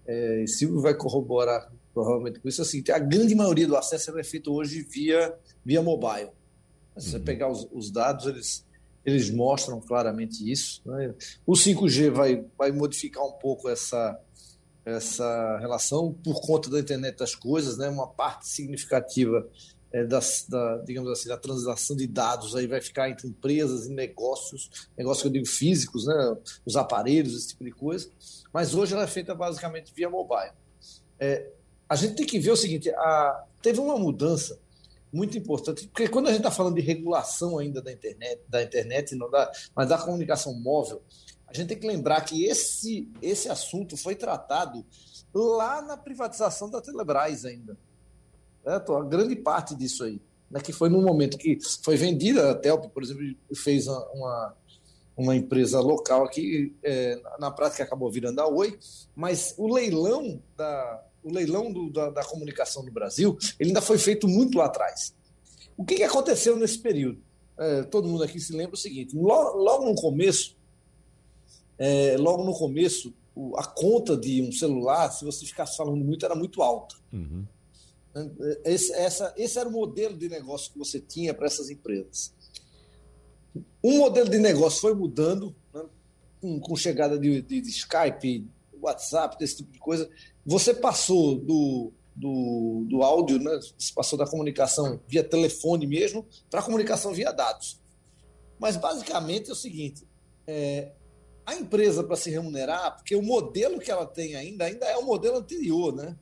[0.07, 4.53] é, Silvio vai corroborar provavelmente com isso, assim, a grande maioria do acesso é feito
[4.53, 6.29] hoje via, via mobile.
[6.99, 7.25] Se você uhum.
[7.25, 8.67] pegar os, os dados, eles
[9.03, 10.83] eles mostram claramente isso.
[10.85, 11.15] Né?
[11.47, 14.21] O 5G vai, vai modificar um pouco essa,
[14.85, 17.89] essa relação por conta da internet das coisas, né?
[17.89, 19.49] uma parte significativa
[19.93, 23.91] é, das, da, digamos assim, da transação de dados aí vai ficar entre empresas e
[23.91, 26.37] negócios, negócios que eu digo físicos, né?
[26.65, 28.11] os aparelhos, esse tipo de coisa,
[28.53, 30.53] mas hoje ela é feita basicamente via mobile.
[31.19, 31.51] É,
[31.89, 34.59] a gente tem que ver o seguinte, a, teve uma mudança
[35.13, 39.15] muito importante, porque quando a gente está falando de regulação ainda da internet, da internet
[39.15, 41.03] não da, mas da comunicação móvel,
[41.47, 44.85] a gente tem que lembrar que esse, esse assunto foi tratado
[45.33, 47.79] lá na privatização da Telebrás ainda.
[48.67, 48.95] Certo?
[48.97, 50.21] A grande parte disso aí.
[50.51, 53.23] Né, que foi no momento que foi vendida, a Telp, por exemplo,
[53.55, 54.55] fez uma,
[55.17, 58.79] uma empresa local aqui, é, na prática acabou virando a Oi,
[59.15, 63.99] mas o leilão da, o leilão do, da, da, comunicação no Brasil, ele ainda foi
[63.99, 65.13] feito muito lá atrás.
[65.77, 67.21] O que, que aconteceu nesse período?
[67.59, 70.57] É, todo mundo aqui se lembra o seguinte: logo, logo no começo,
[71.77, 73.13] é, logo no começo,
[73.57, 76.95] a conta de um celular, se você ficasse falando muito, era muito alta.
[77.13, 77.45] Uhum.
[78.65, 82.33] Esse, essa, esse era o modelo de negócio que você tinha para essas empresas.
[83.83, 85.85] O modelo de negócio foi mudando, né,
[86.41, 88.49] com, com, chegada de, de, de Skype,
[88.81, 90.09] WhatsApp, desse tipo de coisa.
[90.45, 93.59] Você passou do, do, do áudio, né?
[93.79, 97.81] Você passou da comunicação via telefone mesmo para a comunicação via dados.
[98.59, 100.07] Mas basicamente é o seguinte:
[100.47, 100.93] é,
[101.45, 105.05] a empresa para se remunerar, porque o modelo que ela tem ainda ainda é o
[105.05, 106.17] modelo anterior, né?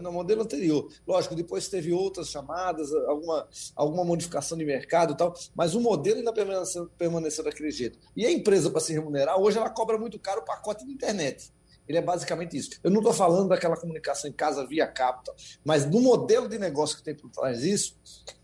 [0.00, 0.90] No modelo anterior.
[1.06, 6.18] Lógico, depois teve outras chamadas, alguma, alguma modificação de mercado e tal, mas o modelo
[6.18, 7.98] ainda permaneceu, permaneceu daquele jeito.
[8.16, 11.52] E a empresa, para se remunerar, hoje ela cobra muito caro o pacote de internet.
[11.86, 12.70] Ele é basicamente isso.
[12.82, 16.96] Eu não estou falando daquela comunicação em casa via capital, mas no modelo de negócio
[16.96, 17.94] que tem por trás disso,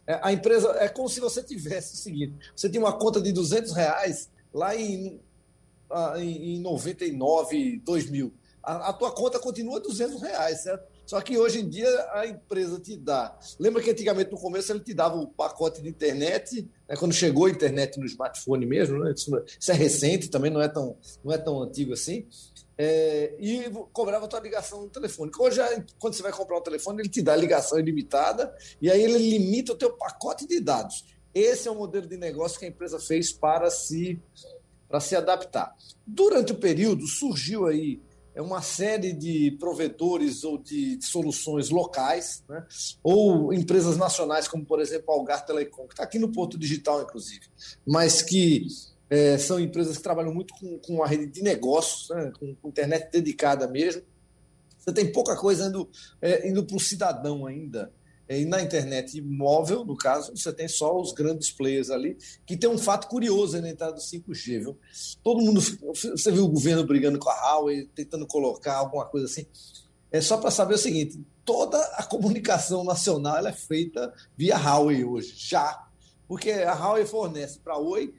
[0.06, 3.32] é, a empresa é como se você tivesse o seguinte: você tinha uma conta de
[3.32, 5.20] 200 reais lá em,
[6.18, 8.34] em 99, 2000.
[8.62, 10.89] A, a tua conta continua 200 reais, certo?
[11.10, 13.36] Só que hoje em dia a empresa te dá.
[13.58, 17.46] Lembra que antigamente no começo ele te dava o pacote de internet, né, quando chegou
[17.46, 21.32] a internet no smartphone mesmo, né, isso, isso, é recente, também não é tão, não
[21.32, 22.28] é tão antigo assim
[22.78, 25.32] é, e cobrava a tua ligação telefone.
[25.36, 25.60] Hoje,
[25.98, 29.72] quando você vai comprar um telefone, ele te dá ligação ilimitada e aí ele limita
[29.72, 31.04] o teu pacote de dados.
[31.34, 34.16] Esse é o modelo de negócio que a empresa fez para se,
[34.88, 35.74] para se adaptar.
[36.06, 38.00] Durante o período, surgiu aí
[38.40, 42.64] é uma série de provedores ou de, soluções locais, né?
[43.02, 47.02] ou empresas nacionais, como, por exemplo, a Algar Telecom, que está aqui no Porto Digital,
[47.02, 47.46] inclusive,
[47.86, 48.66] mas que
[49.10, 52.68] é, são empresas que trabalham muito com, com uma rede de negócios, né, com, com,
[52.68, 54.02] internet dedicada mesmo.
[54.78, 55.86] Você tem pouca coisa indo,
[56.22, 57.92] é, indo para o cidadão ainda.
[58.30, 62.16] É, e na internet móvel, no caso, você tem só os grandes players ali,
[62.46, 64.60] que tem um fato curioso na entrada do 5G.
[64.60, 64.78] Viu?
[65.20, 65.60] Todo mundo.
[65.60, 69.44] Você viu o governo brigando com a Huawei, tentando colocar alguma coisa assim.
[70.12, 75.34] É só para saber o seguinte: toda a comunicação nacional é feita via Huawei hoje,
[75.36, 75.90] já
[76.30, 78.14] porque a Huawei fornece para Oi,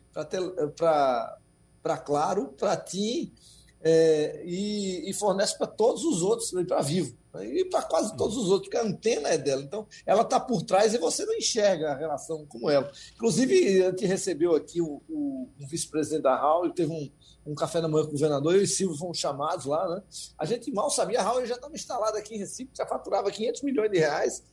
[0.76, 3.32] para Claro, para TIM
[3.80, 8.50] é, e, e, fornece para todos os outros, para Vivo, e para quase todos os
[8.50, 9.62] outros, porque a antena é dela.
[9.62, 12.92] Então, ela está por trás e você não enxerga a relação com ela.
[13.16, 17.10] Inclusive, a gente recebeu aqui o, o, o vice-presidente da Huawei, teve um,
[17.46, 20.04] um café da manhã com o governador, eu e o Silvio fomos chamados lá, né?
[20.38, 23.62] A gente mal sabia, a Huawei já estava instalada aqui em Recife, já faturava 500
[23.62, 24.44] milhões de reais,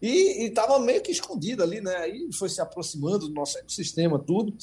[0.00, 1.96] e estava meio que escondido ali, né?
[1.96, 4.54] Aí foi se aproximando do nosso ecossistema, tudo.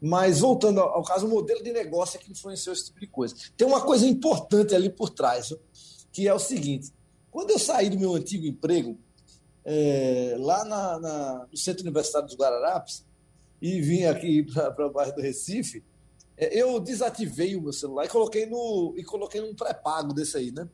[0.00, 3.36] Mas voltando ao caso, o modelo de negócio é que influenciou esse tipo de coisa.
[3.56, 5.54] Tem uma coisa importante ali por trás,
[6.10, 6.92] que é o seguinte:
[7.32, 8.96] quando eu saí do meu antigo emprego,
[9.64, 13.04] é, lá na, na, no Centro Universitário dos Guararapes,
[13.60, 15.82] e vim aqui para o bairro do Recife,
[16.36, 20.50] é, eu desativei o meu celular e coloquei no e coloquei num pré-pago desse aí,
[20.52, 20.68] né?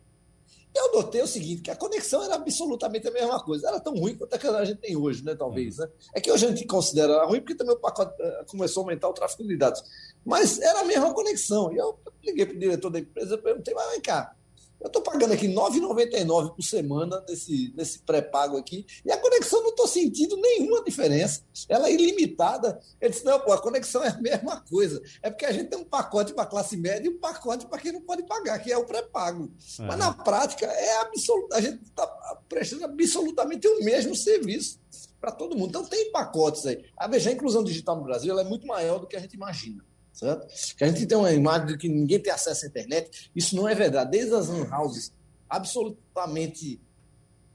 [0.74, 3.68] Eu notei o seguinte, que a conexão era absolutamente a mesma coisa.
[3.68, 5.34] Era tão ruim quanto a que a gente tem hoje, né?
[5.34, 5.88] Talvez, né?
[6.14, 9.08] É que hoje a gente considera ruim porque também o pacote eh, começou a aumentar
[9.08, 9.82] o tráfego de dados.
[10.24, 11.72] Mas era a mesma conexão.
[11.72, 14.36] E eu liguei para o diretor da empresa e perguntei, mas vem cá,
[14.80, 19.62] eu estou pagando aqui R$ 9,99 por semana nesse, nesse pré-pago aqui, e a conexão
[19.62, 21.42] não estou sentindo nenhuma diferença.
[21.68, 22.80] Ela é ilimitada.
[23.00, 25.02] Ele disse: não, pô, a conexão é a mesma coisa.
[25.20, 27.92] É porque a gente tem um pacote para classe média e um pacote para quem
[27.92, 29.50] não pode pagar, que é o pré-pago.
[29.80, 29.82] É.
[29.82, 32.06] Mas na prática, é absoluta, a gente está
[32.48, 34.78] prestando absolutamente o mesmo serviço
[35.20, 35.70] para todo mundo.
[35.70, 36.84] Então tem pacotes aí.
[36.96, 39.88] A veja, a inclusão digital no Brasil é muito maior do que a gente imagina
[40.18, 40.74] certo?
[40.76, 43.31] Que a gente tem uma imagem de que ninguém tem acesso à internet.
[43.35, 44.11] Isso não é verdade.
[44.11, 45.12] Desde as lan houses
[45.48, 46.81] absolutamente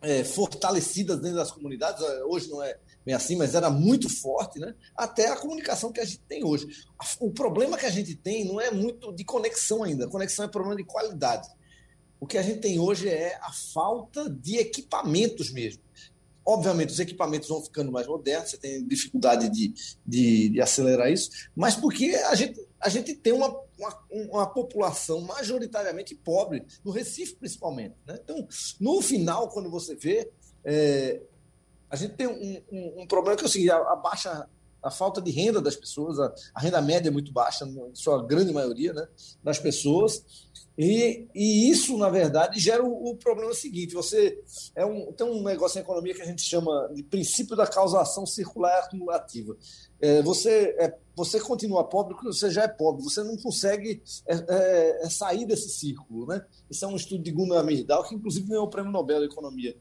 [0.02, 4.60] é, fortalecidas dentro das comunidades, é, hoje não é bem assim, mas era muito forte,
[4.60, 4.74] né?
[4.96, 6.68] até a comunicação que a gente tem hoje.
[7.20, 10.78] O problema que a gente tem não é muito de conexão ainda, conexão é problema
[10.78, 11.50] de qualidade.
[12.18, 15.84] O que a gente tem hoje é a falta de equipamentos mesmo.
[16.46, 19.74] Obviamente, os equipamentos vão ficando mais modernos, você tem dificuldade de,
[20.06, 23.48] de, de acelerar isso, mas porque a gente, a gente tem uma,
[23.80, 27.96] uma, uma, população majoritariamente pobre, no Recife principalmente.
[28.06, 28.20] Né?
[28.22, 28.46] Então,
[28.80, 30.30] no final, quando você vê,
[30.66, 31.22] é,
[31.90, 34.50] a gente tem um, um, um, problema que é o seguinte: a, a baixa
[34.84, 38.22] a falta de renda das pessoas, a, a, renda média é muito baixa, na sua
[38.26, 39.08] grande maioria né,
[39.44, 40.24] das pessoas,
[40.78, 44.42] e, e isso, na verdade, gera o, o, problema seguinte: você
[44.76, 48.26] é um, tem um negócio em economia que a gente chama de princípio da causação
[48.26, 49.56] circular acumulativa.
[50.02, 54.36] É, você, é, você continua pobre porque você já é pobre, você não consegue é,
[54.36, 56.26] é, é sair desse círculo.
[56.26, 56.44] Né?
[56.70, 59.76] Isso é um estudo de Gunnar Myrdal, que inclusive ganhou o Prêmio Nobel da Economia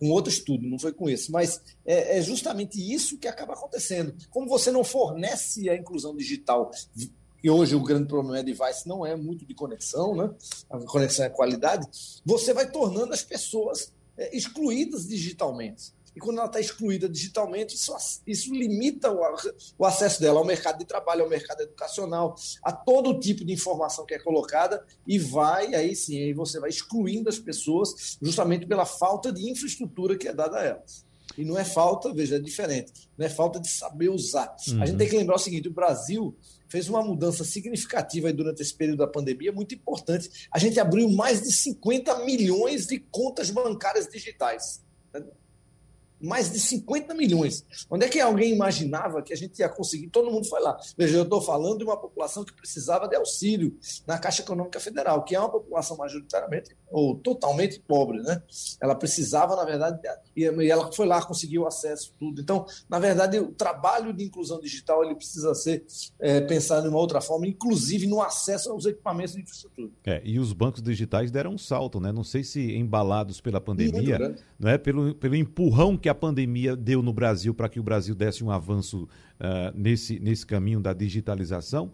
[0.00, 4.14] um outro estudo, não foi com esse, mas é, é, justamente isso que acaba acontecendo.
[4.30, 6.70] Como você não fornece a inclusão digital,
[7.42, 10.30] e hoje o grande problema é device não é muito de conexão, né?
[10.70, 11.86] a conexão é qualidade,
[12.24, 15.92] você vai tornando as pessoas é, excluídas digitalmente.
[16.18, 17.94] E quando ela está excluída digitalmente, isso,
[18.26, 19.20] isso limita o,
[19.78, 24.04] o, acesso dela ao mercado de trabalho, ao mercado educacional, a todo tipo de informação
[24.04, 28.84] que é colocada, e vai, aí sim, aí você vai excluindo as pessoas justamente pela
[28.84, 31.06] falta de infraestrutura que é dada a elas.
[31.36, 34.56] E não é falta, veja, é diferente, não é falta de saber usar.
[34.66, 34.82] Uhum.
[34.82, 36.36] A gente tem que lembrar o seguinte: o Brasil
[36.68, 40.48] fez uma mudança significativa durante esse período da pandemia, muito importante.
[40.52, 44.82] A gente abriu mais de 50 milhões de contas bancárias digitais
[46.20, 47.64] mais de 50 milhões.
[47.90, 50.08] Onde é que alguém imaginava que a gente ia conseguir?
[50.08, 50.76] Todo mundo foi lá.
[50.96, 53.76] Veja, eu estou falando de uma população que precisava de auxílio
[54.06, 58.42] na Caixa Econômica Federal, que é uma população majoritariamente ou totalmente pobre, né?
[58.80, 60.00] Ela precisava, na verdade,
[60.36, 62.40] e ela foi lá, conseguiu acesso tudo.
[62.40, 65.84] Então, na verdade, o trabalho de inclusão digital ele precisa ser
[66.18, 69.90] é, pensado de uma outra forma, inclusive no acesso aos equipamentos de infraestrutura.
[70.04, 72.10] É, e os bancos digitais deram um salto, né?
[72.10, 77.02] Não sei se embalados pela pandemia, não é pelo, pelo empurrão que a pandemia deu
[77.02, 81.90] no Brasil para que o Brasil desse um avanço uh, nesse, nesse caminho da digitalização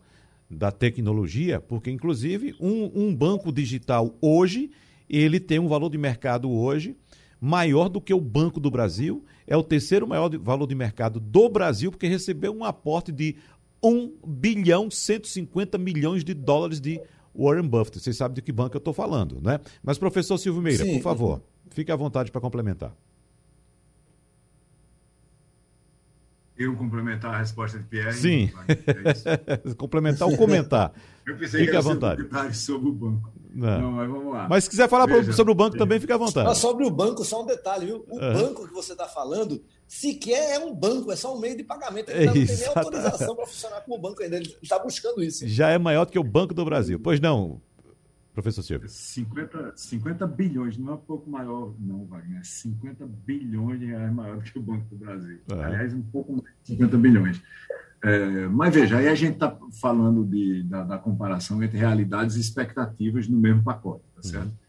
[0.50, 4.70] da tecnologia, porque inclusive um, um banco digital hoje
[5.08, 6.96] ele tem um valor de mercado hoje
[7.40, 11.20] maior do que o Banco do Brasil, é o terceiro maior de, valor de mercado
[11.20, 13.36] do Brasil, porque recebeu um aporte de
[13.82, 16.98] 1 bilhão 150 milhões de dólares de
[17.34, 18.00] Warren Buffett.
[18.00, 19.60] Vocês sabem de que banco eu estou falando, né?
[19.82, 20.94] Mas, professor Silvio Meira, Sim.
[20.94, 22.96] por favor, fique à vontade para complementar.
[26.56, 28.12] Eu complementar a resposta de Pierre?
[28.12, 28.50] Sim.
[28.68, 30.92] É complementar ou comentar.
[31.26, 32.56] Eu pensei Fique que era à vontade.
[32.56, 33.32] sobre o banco.
[33.54, 33.80] Não.
[33.80, 33.92] Não.
[33.92, 34.46] mas vamos lá.
[34.48, 36.46] Mas se quiser falar Veja, sobre o banco também, fica à vontade.
[36.46, 38.04] Mas sobre o banco, só um detalhe, viu?
[38.08, 41.62] O banco que você está falando sequer é um banco, é só um meio de
[41.62, 42.10] pagamento.
[42.10, 44.36] Ele não tem nem autorização para funcionar como banco ainda.
[44.36, 45.46] Ele está buscando isso.
[45.48, 47.00] Já é maior do que o Banco do Brasil.
[47.00, 47.60] Pois não,
[48.34, 48.88] professor Silvio.
[48.88, 52.44] 50, 50 bilhões, não é um pouco maior, não, Wagner.
[52.44, 55.38] 50 bilhões de reais maior que o Banco do Brasil.
[55.48, 55.64] É.
[55.64, 57.40] Aliás, um pouco mais de 50 bilhões.
[58.02, 62.40] É, mas veja, aí a gente está falando de, da, da, comparação entre realidades e
[62.40, 64.30] expectativas no mesmo pacote, tá uhum.
[64.30, 64.46] certo?
[64.46, 64.64] Uhum.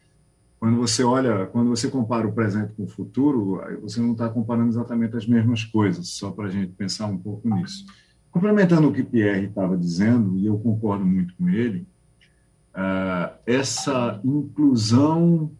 [0.58, 4.69] Quando você olha, quando você compara o presente com o futuro, você não está comparando
[4.69, 7.86] exatamente as mesmas coisas, só para a gente pensar um pouco nisso.
[8.32, 11.86] Complementando o que Pierre estava dizendo, e eu concordo muito com ele,
[12.76, 15.52] uh, essa inclusão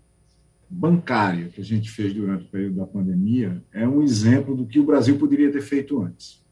[0.70, 4.80] bancária que a gente fez durante o período da pandemia é um exemplo do que
[4.80, 6.44] o Brasil poderia ter feito antes.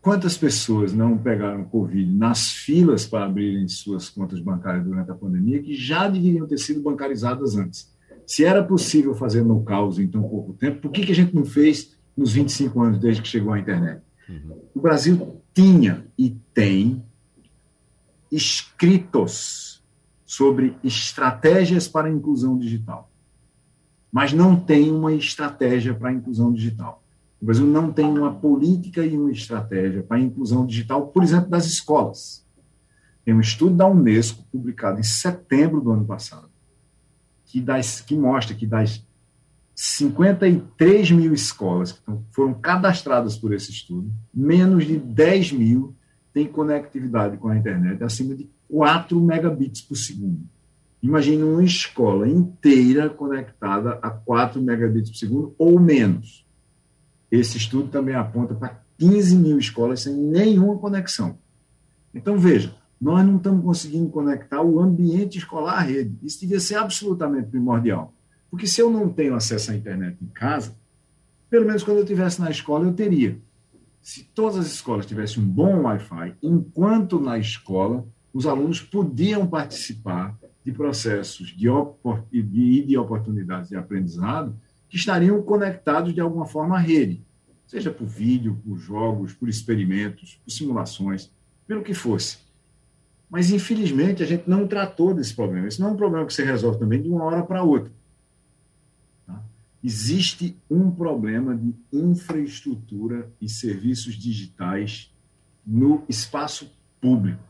[0.00, 5.62] Quantas pessoas não pegaram Covid nas filas para abrirem suas contas bancárias durante a pandemia
[5.62, 7.92] que já deveriam ter sido bancarizadas antes?
[8.26, 11.34] Se era possível fazer no caos em tão pouco tempo, por que, que a gente
[11.34, 14.00] não fez nos 25 anos desde que chegou a internet?
[14.28, 14.58] Uhum.
[14.74, 17.02] O Brasil tinha e tem
[18.30, 19.82] escritos
[20.24, 23.10] sobre estratégias para a inclusão digital,
[24.12, 27.02] mas não tem uma estratégia para a inclusão digital.
[27.40, 31.48] O Brasil não tem uma política e uma estratégia para a inclusão digital, por exemplo,
[31.48, 32.46] das escolas.
[33.24, 36.48] Tem um estudo da Unesco, publicado em setembro do ano passado,
[37.46, 39.04] que, das, que mostra que das
[39.74, 42.00] 53 mil escolas que
[42.32, 45.96] foram cadastradas por esse estudo, menos de 10 mil
[46.32, 50.40] têm conectividade com a internet acima de 4 megabits por segundo.
[51.02, 56.46] Imagine uma escola inteira conectada a 4 megabits por segundo ou menos.
[57.30, 61.38] Esse estudo também aponta para 15 mil escolas sem nenhuma conexão.
[62.12, 66.18] Então, veja, nós não estamos conseguindo conectar o ambiente escolar à rede.
[66.22, 68.12] Isso devia ser absolutamente primordial.
[68.50, 70.74] Porque se eu não tenho acesso à internet em casa,
[71.48, 73.38] pelo menos quando eu estivesse na escola, eu teria.
[74.02, 80.38] Se todas as escolas tivessem um bom Wi-Fi, enquanto na escola, os alunos podiam participar
[80.64, 81.68] de processos de,
[82.32, 84.54] de, de oportunidades de aprendizado
[84.88, 87.22] que estariam conectados de alguma forma à rede,
[87.66, 91.30] seja por vídeo, por jogos, por experimentos, por simulações,
[91.66, 92.38] pelo que fosse.
[93.30, 95.68] Mas, infelizmente, a gente não tratou desse problema.
[95.68, 97.92] Esse não é um problema que se resolve também de uma hora para outra.
[99.82, 105.10] Existe um problema de infraestrutura e serviços digitais
[105.66, 107.42] no espaço público.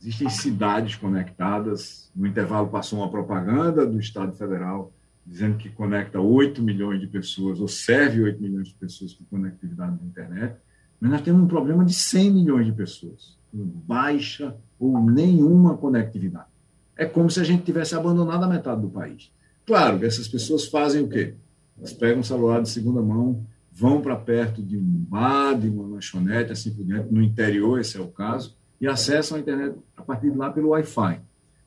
[0.00, 2.10] Existem cidades conectadas.
[2.14, 4.92] No intervalo passou uma propaganda do Estado Federal
[5.28, 9.98] dizendo que conecta 8 milhões de pessoas, ou serve 8 milhões de pessoas com conectividade
[10.00, 10.56] na internet,
[10.98, 16.48] mas nós temos um problema de 100 milhões de pessoas com baixa ou nenhuma conectividade.
[16.96, 19.30] É como se a gente tivesse abandonado a metade do país.
[19.66, 21.34] Claro essas pessoas fazem o quê?
[21.78, 25.86] Elas pegam um celular de segunda mão, vão para perto de um bar, de uma
[25.86, 30.02] lanchonete, assim por diante, no interior, esse é o caso, e acessam a internet a
[30.02, 31.20] partir de lá pelo Wi-Fi.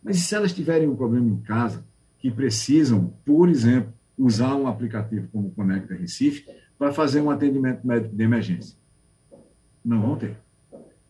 [0.03, 1.85] Mas e se elas tiverem um problema em casa,
[2.19, 6.45] que precisam, por exemplo, usar um aplicativo como o Conecta Recife
[6.77, 8.77] para fazer um atendimento médico de emergência.
[9.83, 10.37] Não vão ter.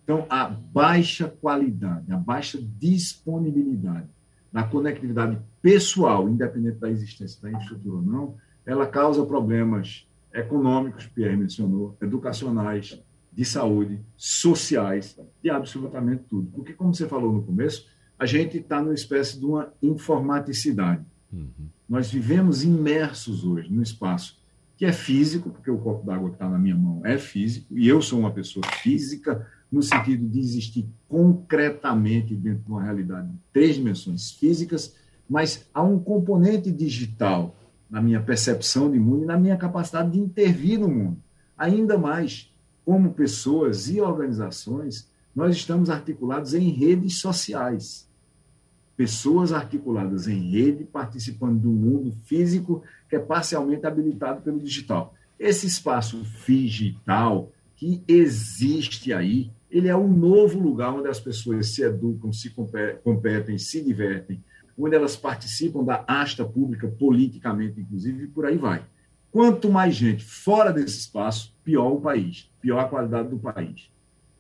[0.04, 4.08] Então, a baixa qualidade, a baixa disponibilidade
[4.52, 8.36] da conectividade pessoal, independente da existência da infraestrutura ou não,
[8.72, 12.98] ela causa problemas econômicos, Pierre mencionou, educacionais,
[13.30, 16.50] de saúde, sociais, de absolutamente tudo.
[16.52, 17.86] Porque, como você falou no começo,
[18.18, 21.04] a gente está numa espécie de uma informaticidade.
[21.34, 21.50] Uhum.
[21.88, 24.40] Nós vivemos imersos hoje no espaço
[24.78, 27.90] que é físico, porque o copo d'água que está na minha mão é físico, e
[27.90, 33.38] eu sou uma pessoa física, no sentido de existir concretamente dentro de uma realidade de
[33.52, 34.96] três dimensões físicas,
[35.30, 37.56] mas há um componente digital
[37.92, 41.18] na minha percepção de mundo e na minha capacidade de intervir no mundo.
[41.58, 42.50] Ainda mais,
[42.84, 48.10] como pessoas e organizações, nós estamos articulados em redes sociais
[49.02, 55.16] pessoas articuladas em rede, participando do mundo físico que é parcialmente habilitado pelo digital.
[55.40, 61.82] Esse espaço digital que existe aí, ele é um novo lugar onde as pessoas se
[61.82, 62.54] educam, se
[63.04, 64.44] competem, se divertem,
[64.78, 68.84] onde elas participam da asta pública politicamente, inclusive, e por aí vai.
[69.32, 73.90] Quanto mais gente fora desse espaço, pior o país, pior a qualidade do país.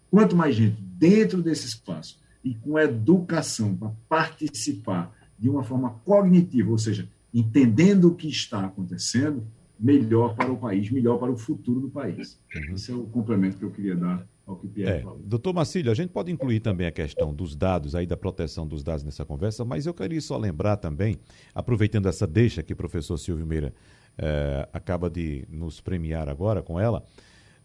[0.10, 6.70] Quanto mais gente dentro desse espaço e com educação para participar de uma forma cognitiva,
[6.70, 9.48] ou seja, entendendo o que está acontecendo,
[9.80, 12.39] melhor para o país, melhor para o futuro do país.
[12.54, 12.76] Uhum.
[12.76, 15.20] Esse é o complemento que eu queria dar ao que o Pierre é, falou.
[15.20, 18.84] Doutor Marcílio, a gente pode incluir também a questão dos dados, aí da proteção dos
[18.84, 21.18] dados nessa conversa, mas eu queria só lembrar também,
[21.54, 23.74] aproveitando essa deixa que o professor Silvio Meira
[24.18, 27.04] eh, acaba de nos premiar agora com ela,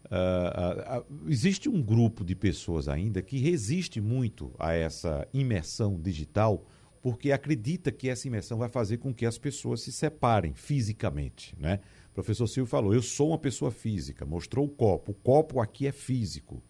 [0.09, 6.65] Uh, uh, existe um grupo de pessoas ainda que resiste muito a essa imersão digital
[7.01, 11.79] porque acredita que essa imersão vai fazer com que as pessoas se separem fisicamente, né?
[12.17, 15.91] Professor Silvio falou, eu sou uma pessoa física, mostrou o copo, o copo aqui é
[15.91, 16.63] físico.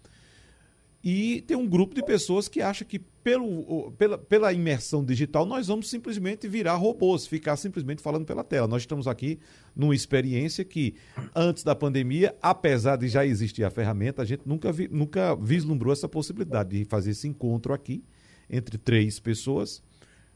[1.01, 5.67] E tem um grupo de pessoas que acha que pelo, pela, pela imersão digital nós
[5.67, 8.67] vamos simplesmente virar robôs, ficar simplesmente falando pela tela.
[8.67, 9.39] Nós estamos aqui
[9.73, 10.95] numa experiência que,
[11.33, 15.93] antes da pandemia, apesar de já existir a ferramenta, a gente nunca, vi, nunca vislumbrou
[15.93, 18.03] essa possibilidade de fazer esse encontro aqui
[18.49, 19.81] entre três pessoas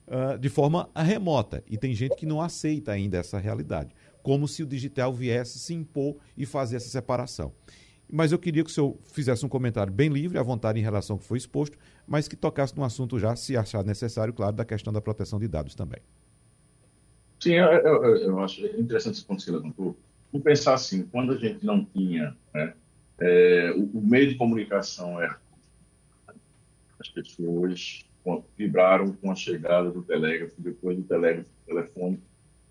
[0.08, 1.62] uh, de forma remota.
[1.70, 3.94] E tem gente que não aceita ainda essa realidade,
[4.24, 7.54] como se o digital viesse se impor e fazer essa separação.
[8.14, 11.16] mas eu queria que o senhor fizesse um comentário bem livre, à vontade em relação
[11.16, 14.66] ao que foi exposto, mas que tocasse no assunto já, se achar necessário, claro, da
[14.66, 16.02] questão da proteção de dados também.
[17.40, 19.98] Sim, eu, eu, eu acho interessante esse ponto que você levantou.
[20.32, 22.74] Vamos pensar assim, quando a gente não tinha né,
[23.20, 25.40] é, o, o, meio de comunicação era
[27.00, 28.06] as pessoas
[28.58, 32.22] vibraram com a chegada do telégrafo, depois do telégrafo, telefone,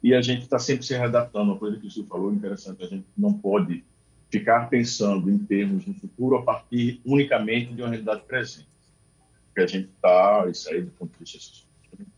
[0.02, 1.52] e a gente está sempre se readaptando.
[1.52, 3.84] Uma coisa que o senhor falou interessante, a gente não pode
[4.30, 8.68] ficar pensando em termos de futuro a partir unicamente de uma realidade presente.
[9.46, 11.68] Porque a gente está, isso aí do ponto de vista social,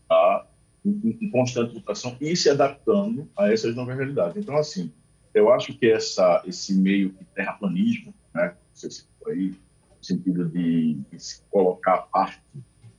[0.01, 0.47] está
[0.85, 4.37] em, constante mutação e se adaptando a essas novas realidades.
[4.37, 4.91] Então, assim,
[5.33, 9.49] eu acho que essa, esse meio de terraplanismo, né, você citou aí,
[9.97, 12.41] no sentido de, de se colocar parte,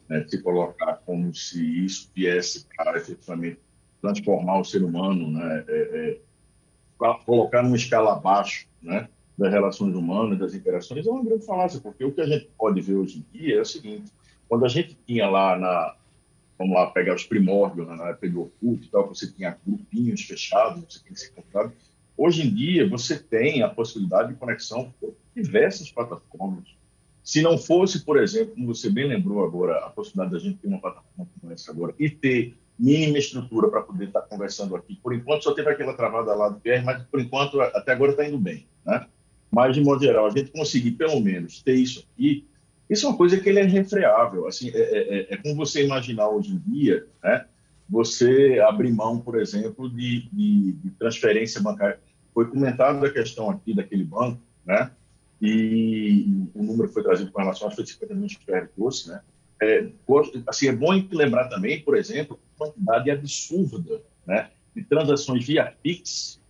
[0.09, 3.61] né, de se colocar como se isso viesse para efetivamente
[4.05, 6.18] transformar o ser humano, né, é,
[7.00, 11.80] é, colocar numa escala abaixo né, das relações humanas, das interações, é uma grande falácia,
[11.80, 14.12] porque o que a gente pode ver hoje em dia é o seguinte,
[14.46, 15.96] quando a gente tinha lá na,
[16.59, 20.20] vamos lá, pegar os primórdios, né, na época do Orkut e tal, você tinha grupinhos
[20.20, 21.72] fechados, você tinha que ser encontrado,
[22.14, 26.64] hoje em dia você tem a possibilidade de conexão por diversas plataformas.
[27.22, 30.68] Se não fosse, por exemplo, como você bem lembrou agora, a possibilidade da gente ter
[30.68, 34.99] uma plataforma como essa agora e ter mínima estrutura para poder estar conversando aqui.
[35.03, 38.27] Por enquanto, só teve aquela travada lá do PR, mas por enquanto, até agora está
[38.27, 38.66] indo bem.
[38.85, 39.07] Né?
[39.51, 42.47] Mas, de modo geral, a gente conseguir pelo menos ter isso aqui,
[42.91, 44.47] isso é uma coisa que ele é refreável.
[44.47, 47.47] Assim, é, é, é, é como você imaginar hoje em dia, né?
[47.89, 52.01] você abrir mão, por exemplo, de, de, de transferência bancária.
[52.33, 54.91] Foi comentado a questão aqui daquele banco, né?
[55.41, 59.20] e o número foi trazido com relação a 50 milhões de PR doce, né?
[59.64, 59.88] É,
[60.46, 66.40] assim, é bom lembrar também, por exemplo, a quantidade absurda né, de transações via Pix,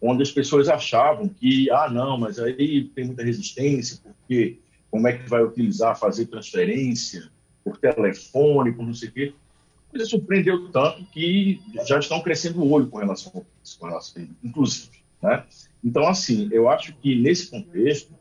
[0.00, 4.58] onde as pessoas achavam que, ah, não, mas aí tem muita resistência, porque
[4.90, 7.28] como é que vai utilizar, fazer transferência
[7.64, 9.34] por telefone, por não sei o quê.
[9.92, 14.22] Mas surpreendeu tanto que já estão crescendo o olho com relação a isso, com relação
[14.22, 15.04] a isso, inclusive.
[15.22, 15.44] Né?
[15.82, 18.12] Então, assim, eu acho que nesse contexto,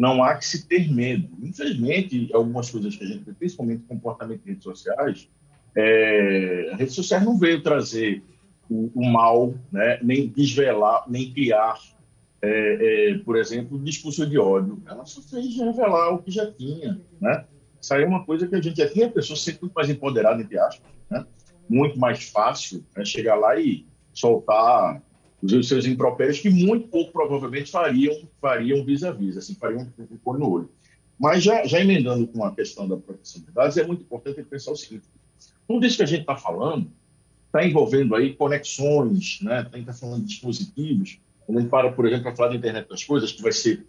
[0.00, 1.28] não há que se ter medo.
[1.42, 5.28] Infelizmente, algumas coisas que a gente vê, principalmente comportamento de redes sociais,
[5.76, 8.22] é, a rede social não veio trazer
[8.70, 11.78] o, o mal, né, nem desvelar, nem criar,
[12.40, 14.82] é, é, por exemplo, discurso de ódio.
[14.86, 16.98] Ela só fez revelar o que já tinha.
[17.20, 17.44] Né?
[17.78, 19.90] Isso aí é uma coisa que a gente já tinha, a pessoa sempre muito mais
[19.90, 21.26] empoderada, entre aspas, né?
[21.68, 23.84] muito mais fácil né, chegar lá e
[24.14, 25.02] soltar
[25.42, 30.50] os seus impropérios que muito pouco provavelmente fariam fariam vis-a-vis, assim, fariam um cor no
[30.50, 30.70] olho.
[31.18, 34.72] Mas já, já emendando com a questão da proteção de dados, é muito importante pensar
[34.72, 35.04] o seguinte,
[35.68, 36.90] tudo isso que a gente está falando
[37.46, 39.68] está envolvendo aí conexões, né?
[39.74, 41.18] está falando de dispositivos,
[41.48, 43.84] a gente para, por exemplo, para falar da internet das coisas, que vai ser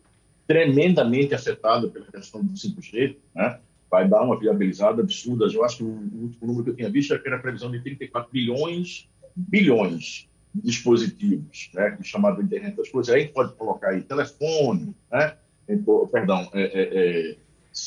[0.48, 3.60] tremendamente afetada pela questão do 5G, né?
[3.90, 5.46] vai dar uma viabilizada absurda.
[5.46, 8.32] Eu acho que o último número que eu tinha visto era a previsão de 34
[8.32, 15.36] bilhões, bilhões dispositivos, né, é chamado internet das coisas, aí pode colocar aí telefone, né,
[16.12, 17.38] perdão, é, é,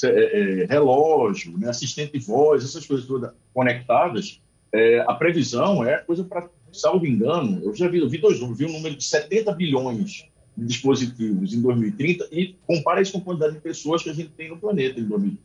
[0.05, 4.41] é, é, relógio, né, assistente de voz, essas coisas todas conectadas,
[5.07, 8.65] a previsão é coisa para, salvo engano, eu já vi, eu vi dois números, vi
[8.67, 13.55] um número de 70 bilhões de dispositivos em 2030 e compara isso com a quantidade
[13.55, 15.41] de pessoas que a gente tem no planeta em 2030.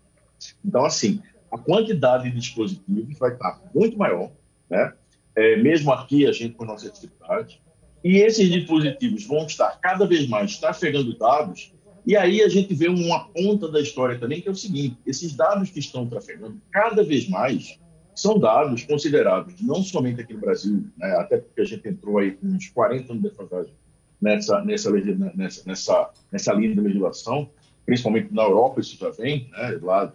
[0.66, 4.32] Então, assim, a quantidade de dispositivos vai estar muito maior,
[4.70, 4.94] né?
[5.40, 7.62] É, mesmo aqui a gente com nossa dificuldade.
[8.04, 11.74] E esses dispositivos vão estar cada vez mais trafegando dados,
[12.06, 15.36] e aí a gente vê uma ponta da história também, que é o seguinte: esses
[15.36, 17.80] dados que estão trafegando cada vez mais
[18.16, 22.32] são dados considerados, não somente aqui no Brasil, né, até porque a gente entrou aí
[22.32, 23.74] com uns 40 anos de defasagem
[24.22, 27.50] nessa, nessa, nessa, nessa, nessa linha de legislação,
[27.86, 30.12] principalmente na Europa, isso já vem, né, lá,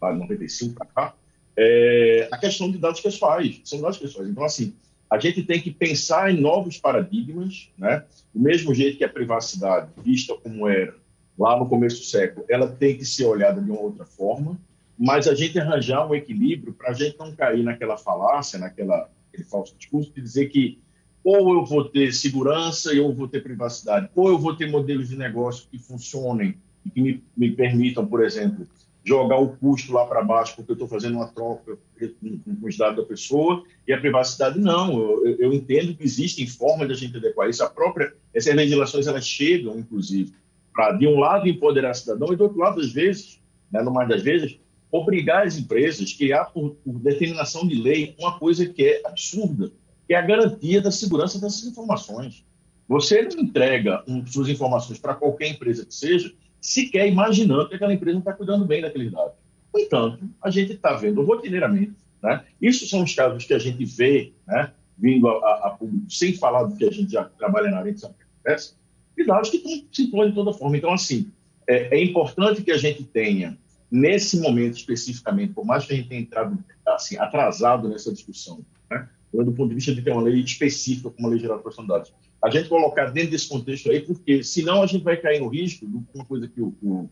[0.00, 1.14] lá de 95 para cá,
[1.62, 3.60] é, a questão de dados pessoais.
[3.64, 4.28] São dados pessoais.
[4.28, 4.74] Então, assim,
[5.08, 8.04] a gente tem que pensar em novos paradigmas, né?
[8.34, 10.94] Do mesmo jeito que a privacidade, vista como era
[11.38, 14.58] lá no começo do século, ela tem que ser olhada de uma outra forma,
[14.98, 19.44] mas a gente arranjar um equilíbrio para a gente não cair naquela falácia, naquela aquele
[19.44, 20.78] falso discurso de dizer que
[21.24, 25.08] ou eu vou ter segurança e eu vou ter privacidade, ou eu vou ter modelos
[25.08, 28.66] de negócio que funcionem e que me, me permitam, por exemplo,
[29.04, 32.96] jogar o custo lá para baixo porque eu estou fazendo uma troca com os dados
[32.96, 34.92] da pessoa e a privacidade não.
[34.98, 37.64] Eu, eu, entendo que existem formas de a gente adequar isso.
[37.64, 40.32] A própria, essas legislações elas chegam, inclusive,
[40.72, 43.40] para de um lado empoderar o cidadão e do outro lado, às vezes,
[43.70, 44.58] né, no mais das vezes,
[44.90, 49.72] obrigar as empresas a criar por, por determinação de lei uma coisa que é absurda,
[50.06, 52.44] que é a garantia da segurança dessas informações.
[52.88, 56.32] Você não entrega um, suas informações para qualquer empresa que seja
[56.62, 59.34] sequer imaginando que aquela empresa está cuidando bem daqueles dados.
[59.74, 62.44] No entanto, a gente está vendo rotineiramente, né?
[62.60, 66.62] isso são os casos que a gente vê né, vindo a, a, público, sem falar
[66.64, 68.74] do que a gente já trabalha na área de acontece,
[69.18, 70.76] e dados que estão se de toda forma.
[70.76, 71.30] Então, assim,
[71.66, 73.58] é, é, importante que a gente tenha,
[73.90, 79.08] nesse momento especificamente, por mais que a gente tenha entrado assim, atrasado nessa discussão, né,
[79.32, 81.84] do ponto de vista de ter uma lei específica como a Lei Geral de Proteção
[81.84, 82.12] de Dados,
[82.42, 85.86] a gente colocar dentro desse contexto aí, porque senão a gente vai cair no risco
[85.86, 87.08] de uma coisa que o,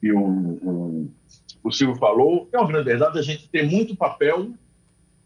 [0.00, 1.10] que o, o,
[1.62, 4.52] o Silvio falou, que é uma grande verdade, a gente ter muito papel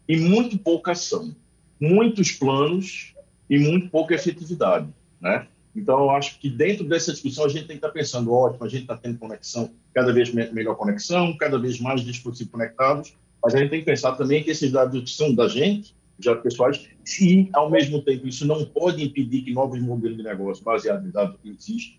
[0.07, 1.33] e muito pouca ação,
[1.79, 3.15] muitos planos
[3.49, 4.87] e muito pouca efetividade,
[5.21, 5.47] né?
[5.75, 8.69] Então, eu acho que dentro dessa discussão a gente tem que estar pensando, ótimo, a
[8.69, 13.59] gente está tendo conexão, cada vez melhor conexão, cada vez mais dispositivos conectados, mas a
[13.59, 16.87] gente tem que pensar também que esses dados são da gente, já pessoais,
[17.19, 21.11] e, ao mesmo tempo, isso não pode impedir que novos modelos de negócio baseados em
[21.11, 21.97] dados existam.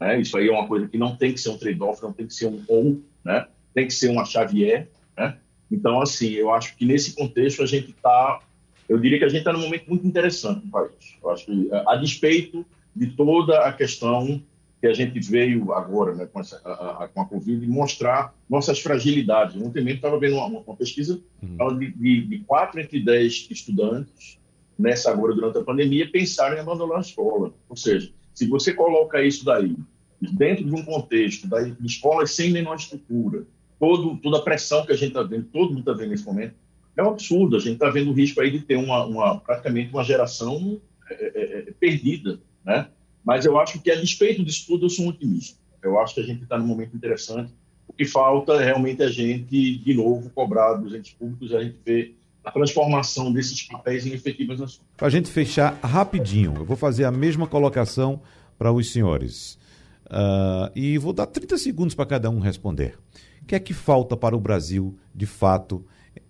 [0.00, 0.20] Né?
[0.20, 2.34] Isso aí é uma coisa que não tem que ser um trade-off, não tem que
[2.34, 3.46] ser um ou, né?
[3.74, 4.88] tem que ser uma Xavier.
[5.16, 5.36] Né?
[5.70, 8.40] Então, assim, eu acho que nesse contexto a gente está,
[8.88, 11.16] eu diria que a gente está num momento muito interessante no país.
[11.22, 14.42] Eu acho que, a despeito de toda a questão
[14.80, 18.78] que a gente veio agora né, com, essa, a, a, com a Covid mostrar nossas
[18.78, 19.56] fragilidades.
[19.56, 21.78] Ontem mesmo estava vendo uma, uma pesquisa uhum.
[21.78, 24.38] de, de, de 4 entre 10 estudantes,
[24.78, 27.52] nessa agora durante a pandemia, pensaram em abandonar a escola.
[27.68, 29.76] Ou seja, se você coloca isso daí
[30.20, 33.44] dentro de um contexto de escolas sem menor estrutura,
[33.80, 36.54] todo, toda a pressão que a gente está vendo, todo mundo está vendo nesse momento,
[36.96, 37.56] é um absurdo.
[37.56, 41.14] A gente está vendo o risco aí de ter uma, uma praticamente uma geração é,
[41.14, 42.88] é, é perdida né?
[43.28, 45.58] Mas eu acho que, a despeito disso tudo, eu sou um otimista.
[45.82, 47.52] Eu acho que a gente está num momento interessante.
[47.86, 51.76] O que falta é realmente a gente, de novo, cobrar dos entes públicos, a gente
[51.84, 54.80] ver a transformação desses papéis em efetivas ações.
[54.96, 58.22] Para a gente fechar rapidinho, eu vou fazer a mesma colocação
[58.56, 59.58] para os senhores.
[60.06, 62.98] Uh, e vou dar 30 segundos para cada um responder.
[63.42, 65.84] O que é que falta para o Brasil, de fato,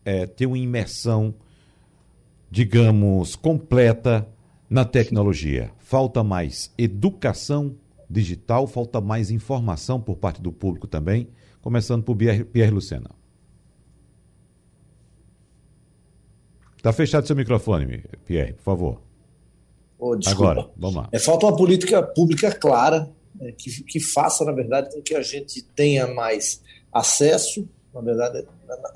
[0.05, 1.33] é, ter uma imersão,
[2.51, 4.27] digamos, completa
[4.69, 5.71] na tecnologia?
[5.79, 7.77] Falta mais educação
[8.09, 11.29] digital, falta mais informação por parte do público também,
[11.61, 13.11] começando por Pierre, Pierre Lucena.
[16.77, 19.03] Está fechado seu microfone, Pierre, por favor.
[19.99, 21.09] Oh, Agora, vamos lá.
[21.11, 25.23] É, falta uma política pública clara, né, que, que faça, na verdade, com que a
[25.23, 26.63] gente tenha mais
[26.93, 28.47] acesso, na verdade,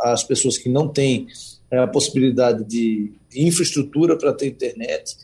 [0.01, 1.27] às pessoas que não têm
[1.71, 5.17] é, a possibilidade de, de infraestrutura para ter internet,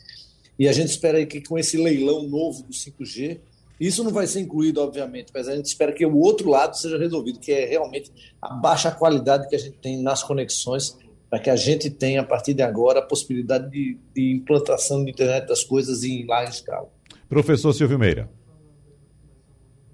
[0.59, 3.39] e a gente espera que com esse leilão novo do 5G,
[3.79, 6.97] isso não vai ser incluído, obviamente, mas a gente espera que o outro lado seja
[6.97, 10.97] resolvido, que é realmente a baixa qualidade que a gente tem nas conexões,
[11.29, 15.11] para que a gente tenha, a partir de agora, a possibilidade de, de implantação de
[15.11, 16.89] internet das coisas em larga escala.
[17.29, 18.29] Professor Silvio Meira.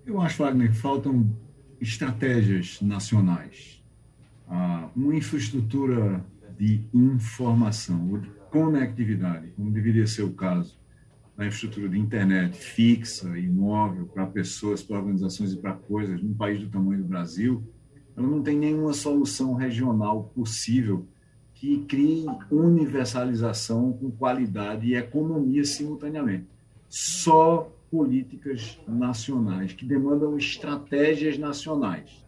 [0.03, 1.30] Eu acho, Wagner, que faltam
[1.80, 3.84] estratégias nacionais,
[4.47, 6.26] ah, uma infraestrutura
[6.57, 8.24] de informação,
[8.56, 10.80] conectividade, como deveria ser o caso
[11.36, 16.34] na infraestrutura de internet fixa e móvel para pessoas, para organizações e para coisas, num
[16.34, 17.62] país do tamanho do Brasil,
[18.16, 21.06] ela não tem nenhuma solução regional possível
[21.53, 26.47] que crie universalização com qualidade e economia simultaneamente.
[26.88, 32.26] Só políticas nacionais que demandam estratégias nacionais.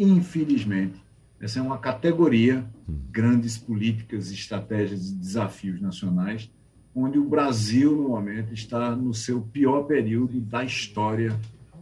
[0.00, 1.00] Infelizmente,
[1.40, 2.64] essa é uma categoria,
[3.10, 6.50] grandes políticas, estratégias e desafios nacionais,
[6.94, 11.34] onde o Brasil, no momento, está no seu pior período da história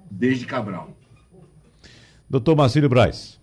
[0.08, 0.96] desde Cabral.
[2.30, 3.40] Doutor Marcílio Braz.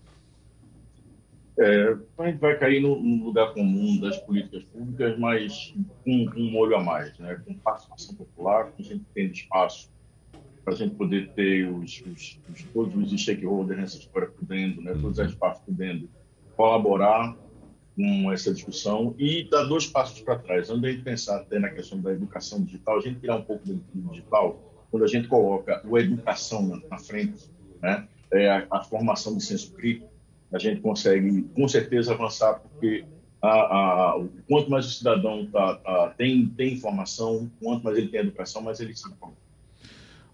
[1.58, 6.40] É, a gente vai cair no, no, lugar comum das políticas públicas, mas com, com
[6.40, 7.40] um olho a mais, né?
[7.46, 9.90] com participação popular, com gente tendo espaço
[10.66, 14.98] para a gente poder ter os, os, os, todos os stakeholders nessa história podendo, né,
[15.00, 16.10] todas as partes podendo
[16.56, 17.36] colaborar
[17.94, 20.68] com essa discussão e dar dois passos para trás.
[20.68, 24.10] Antes de pensar até na questão da educação digital, a gente tirar um pouco do
[24.10, 24.60] digital,
[24.90, 27.48] quando a gente coloca a educação na, na frente,
[27.80, 30.10] né, é a, a, formação de senso crítico,
[30.52, 33.04] a gente consegue com certeza avançar, porque
[33.40, 38.18] a, a, quanto mais o cidadão tá, tá, tem, tem informação, quanto mais ele tem
[38.18, 39.45] educação, mais ele se informa.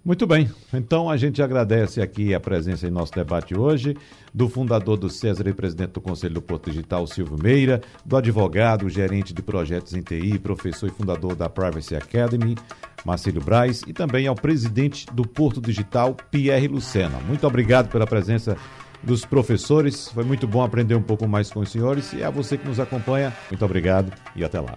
[0.05, 3.97] Muito bem, então a gente agradece aqui a presença em nosso debate hoje
[4.35, 8.89] do fundador do César e presidente do Conselho do Porto Digital, Silvio Meira, do advogado,
[8.89, 12.57] gerente de projetos em TI, professor e fundador da Privacy Academy,
[13.05, 17.21] Marcelo Braz, e também ao presidente do Porto Digital, Pierre Lucena.
[17.21, 18.57] Muito obrigado pela presença
[19.05, 22.59] dos professores, foi muito bom aprender um pouco mais com os senhores e a você
[22.59, 24.77] que nos acompanha, muito obrigado e até lá.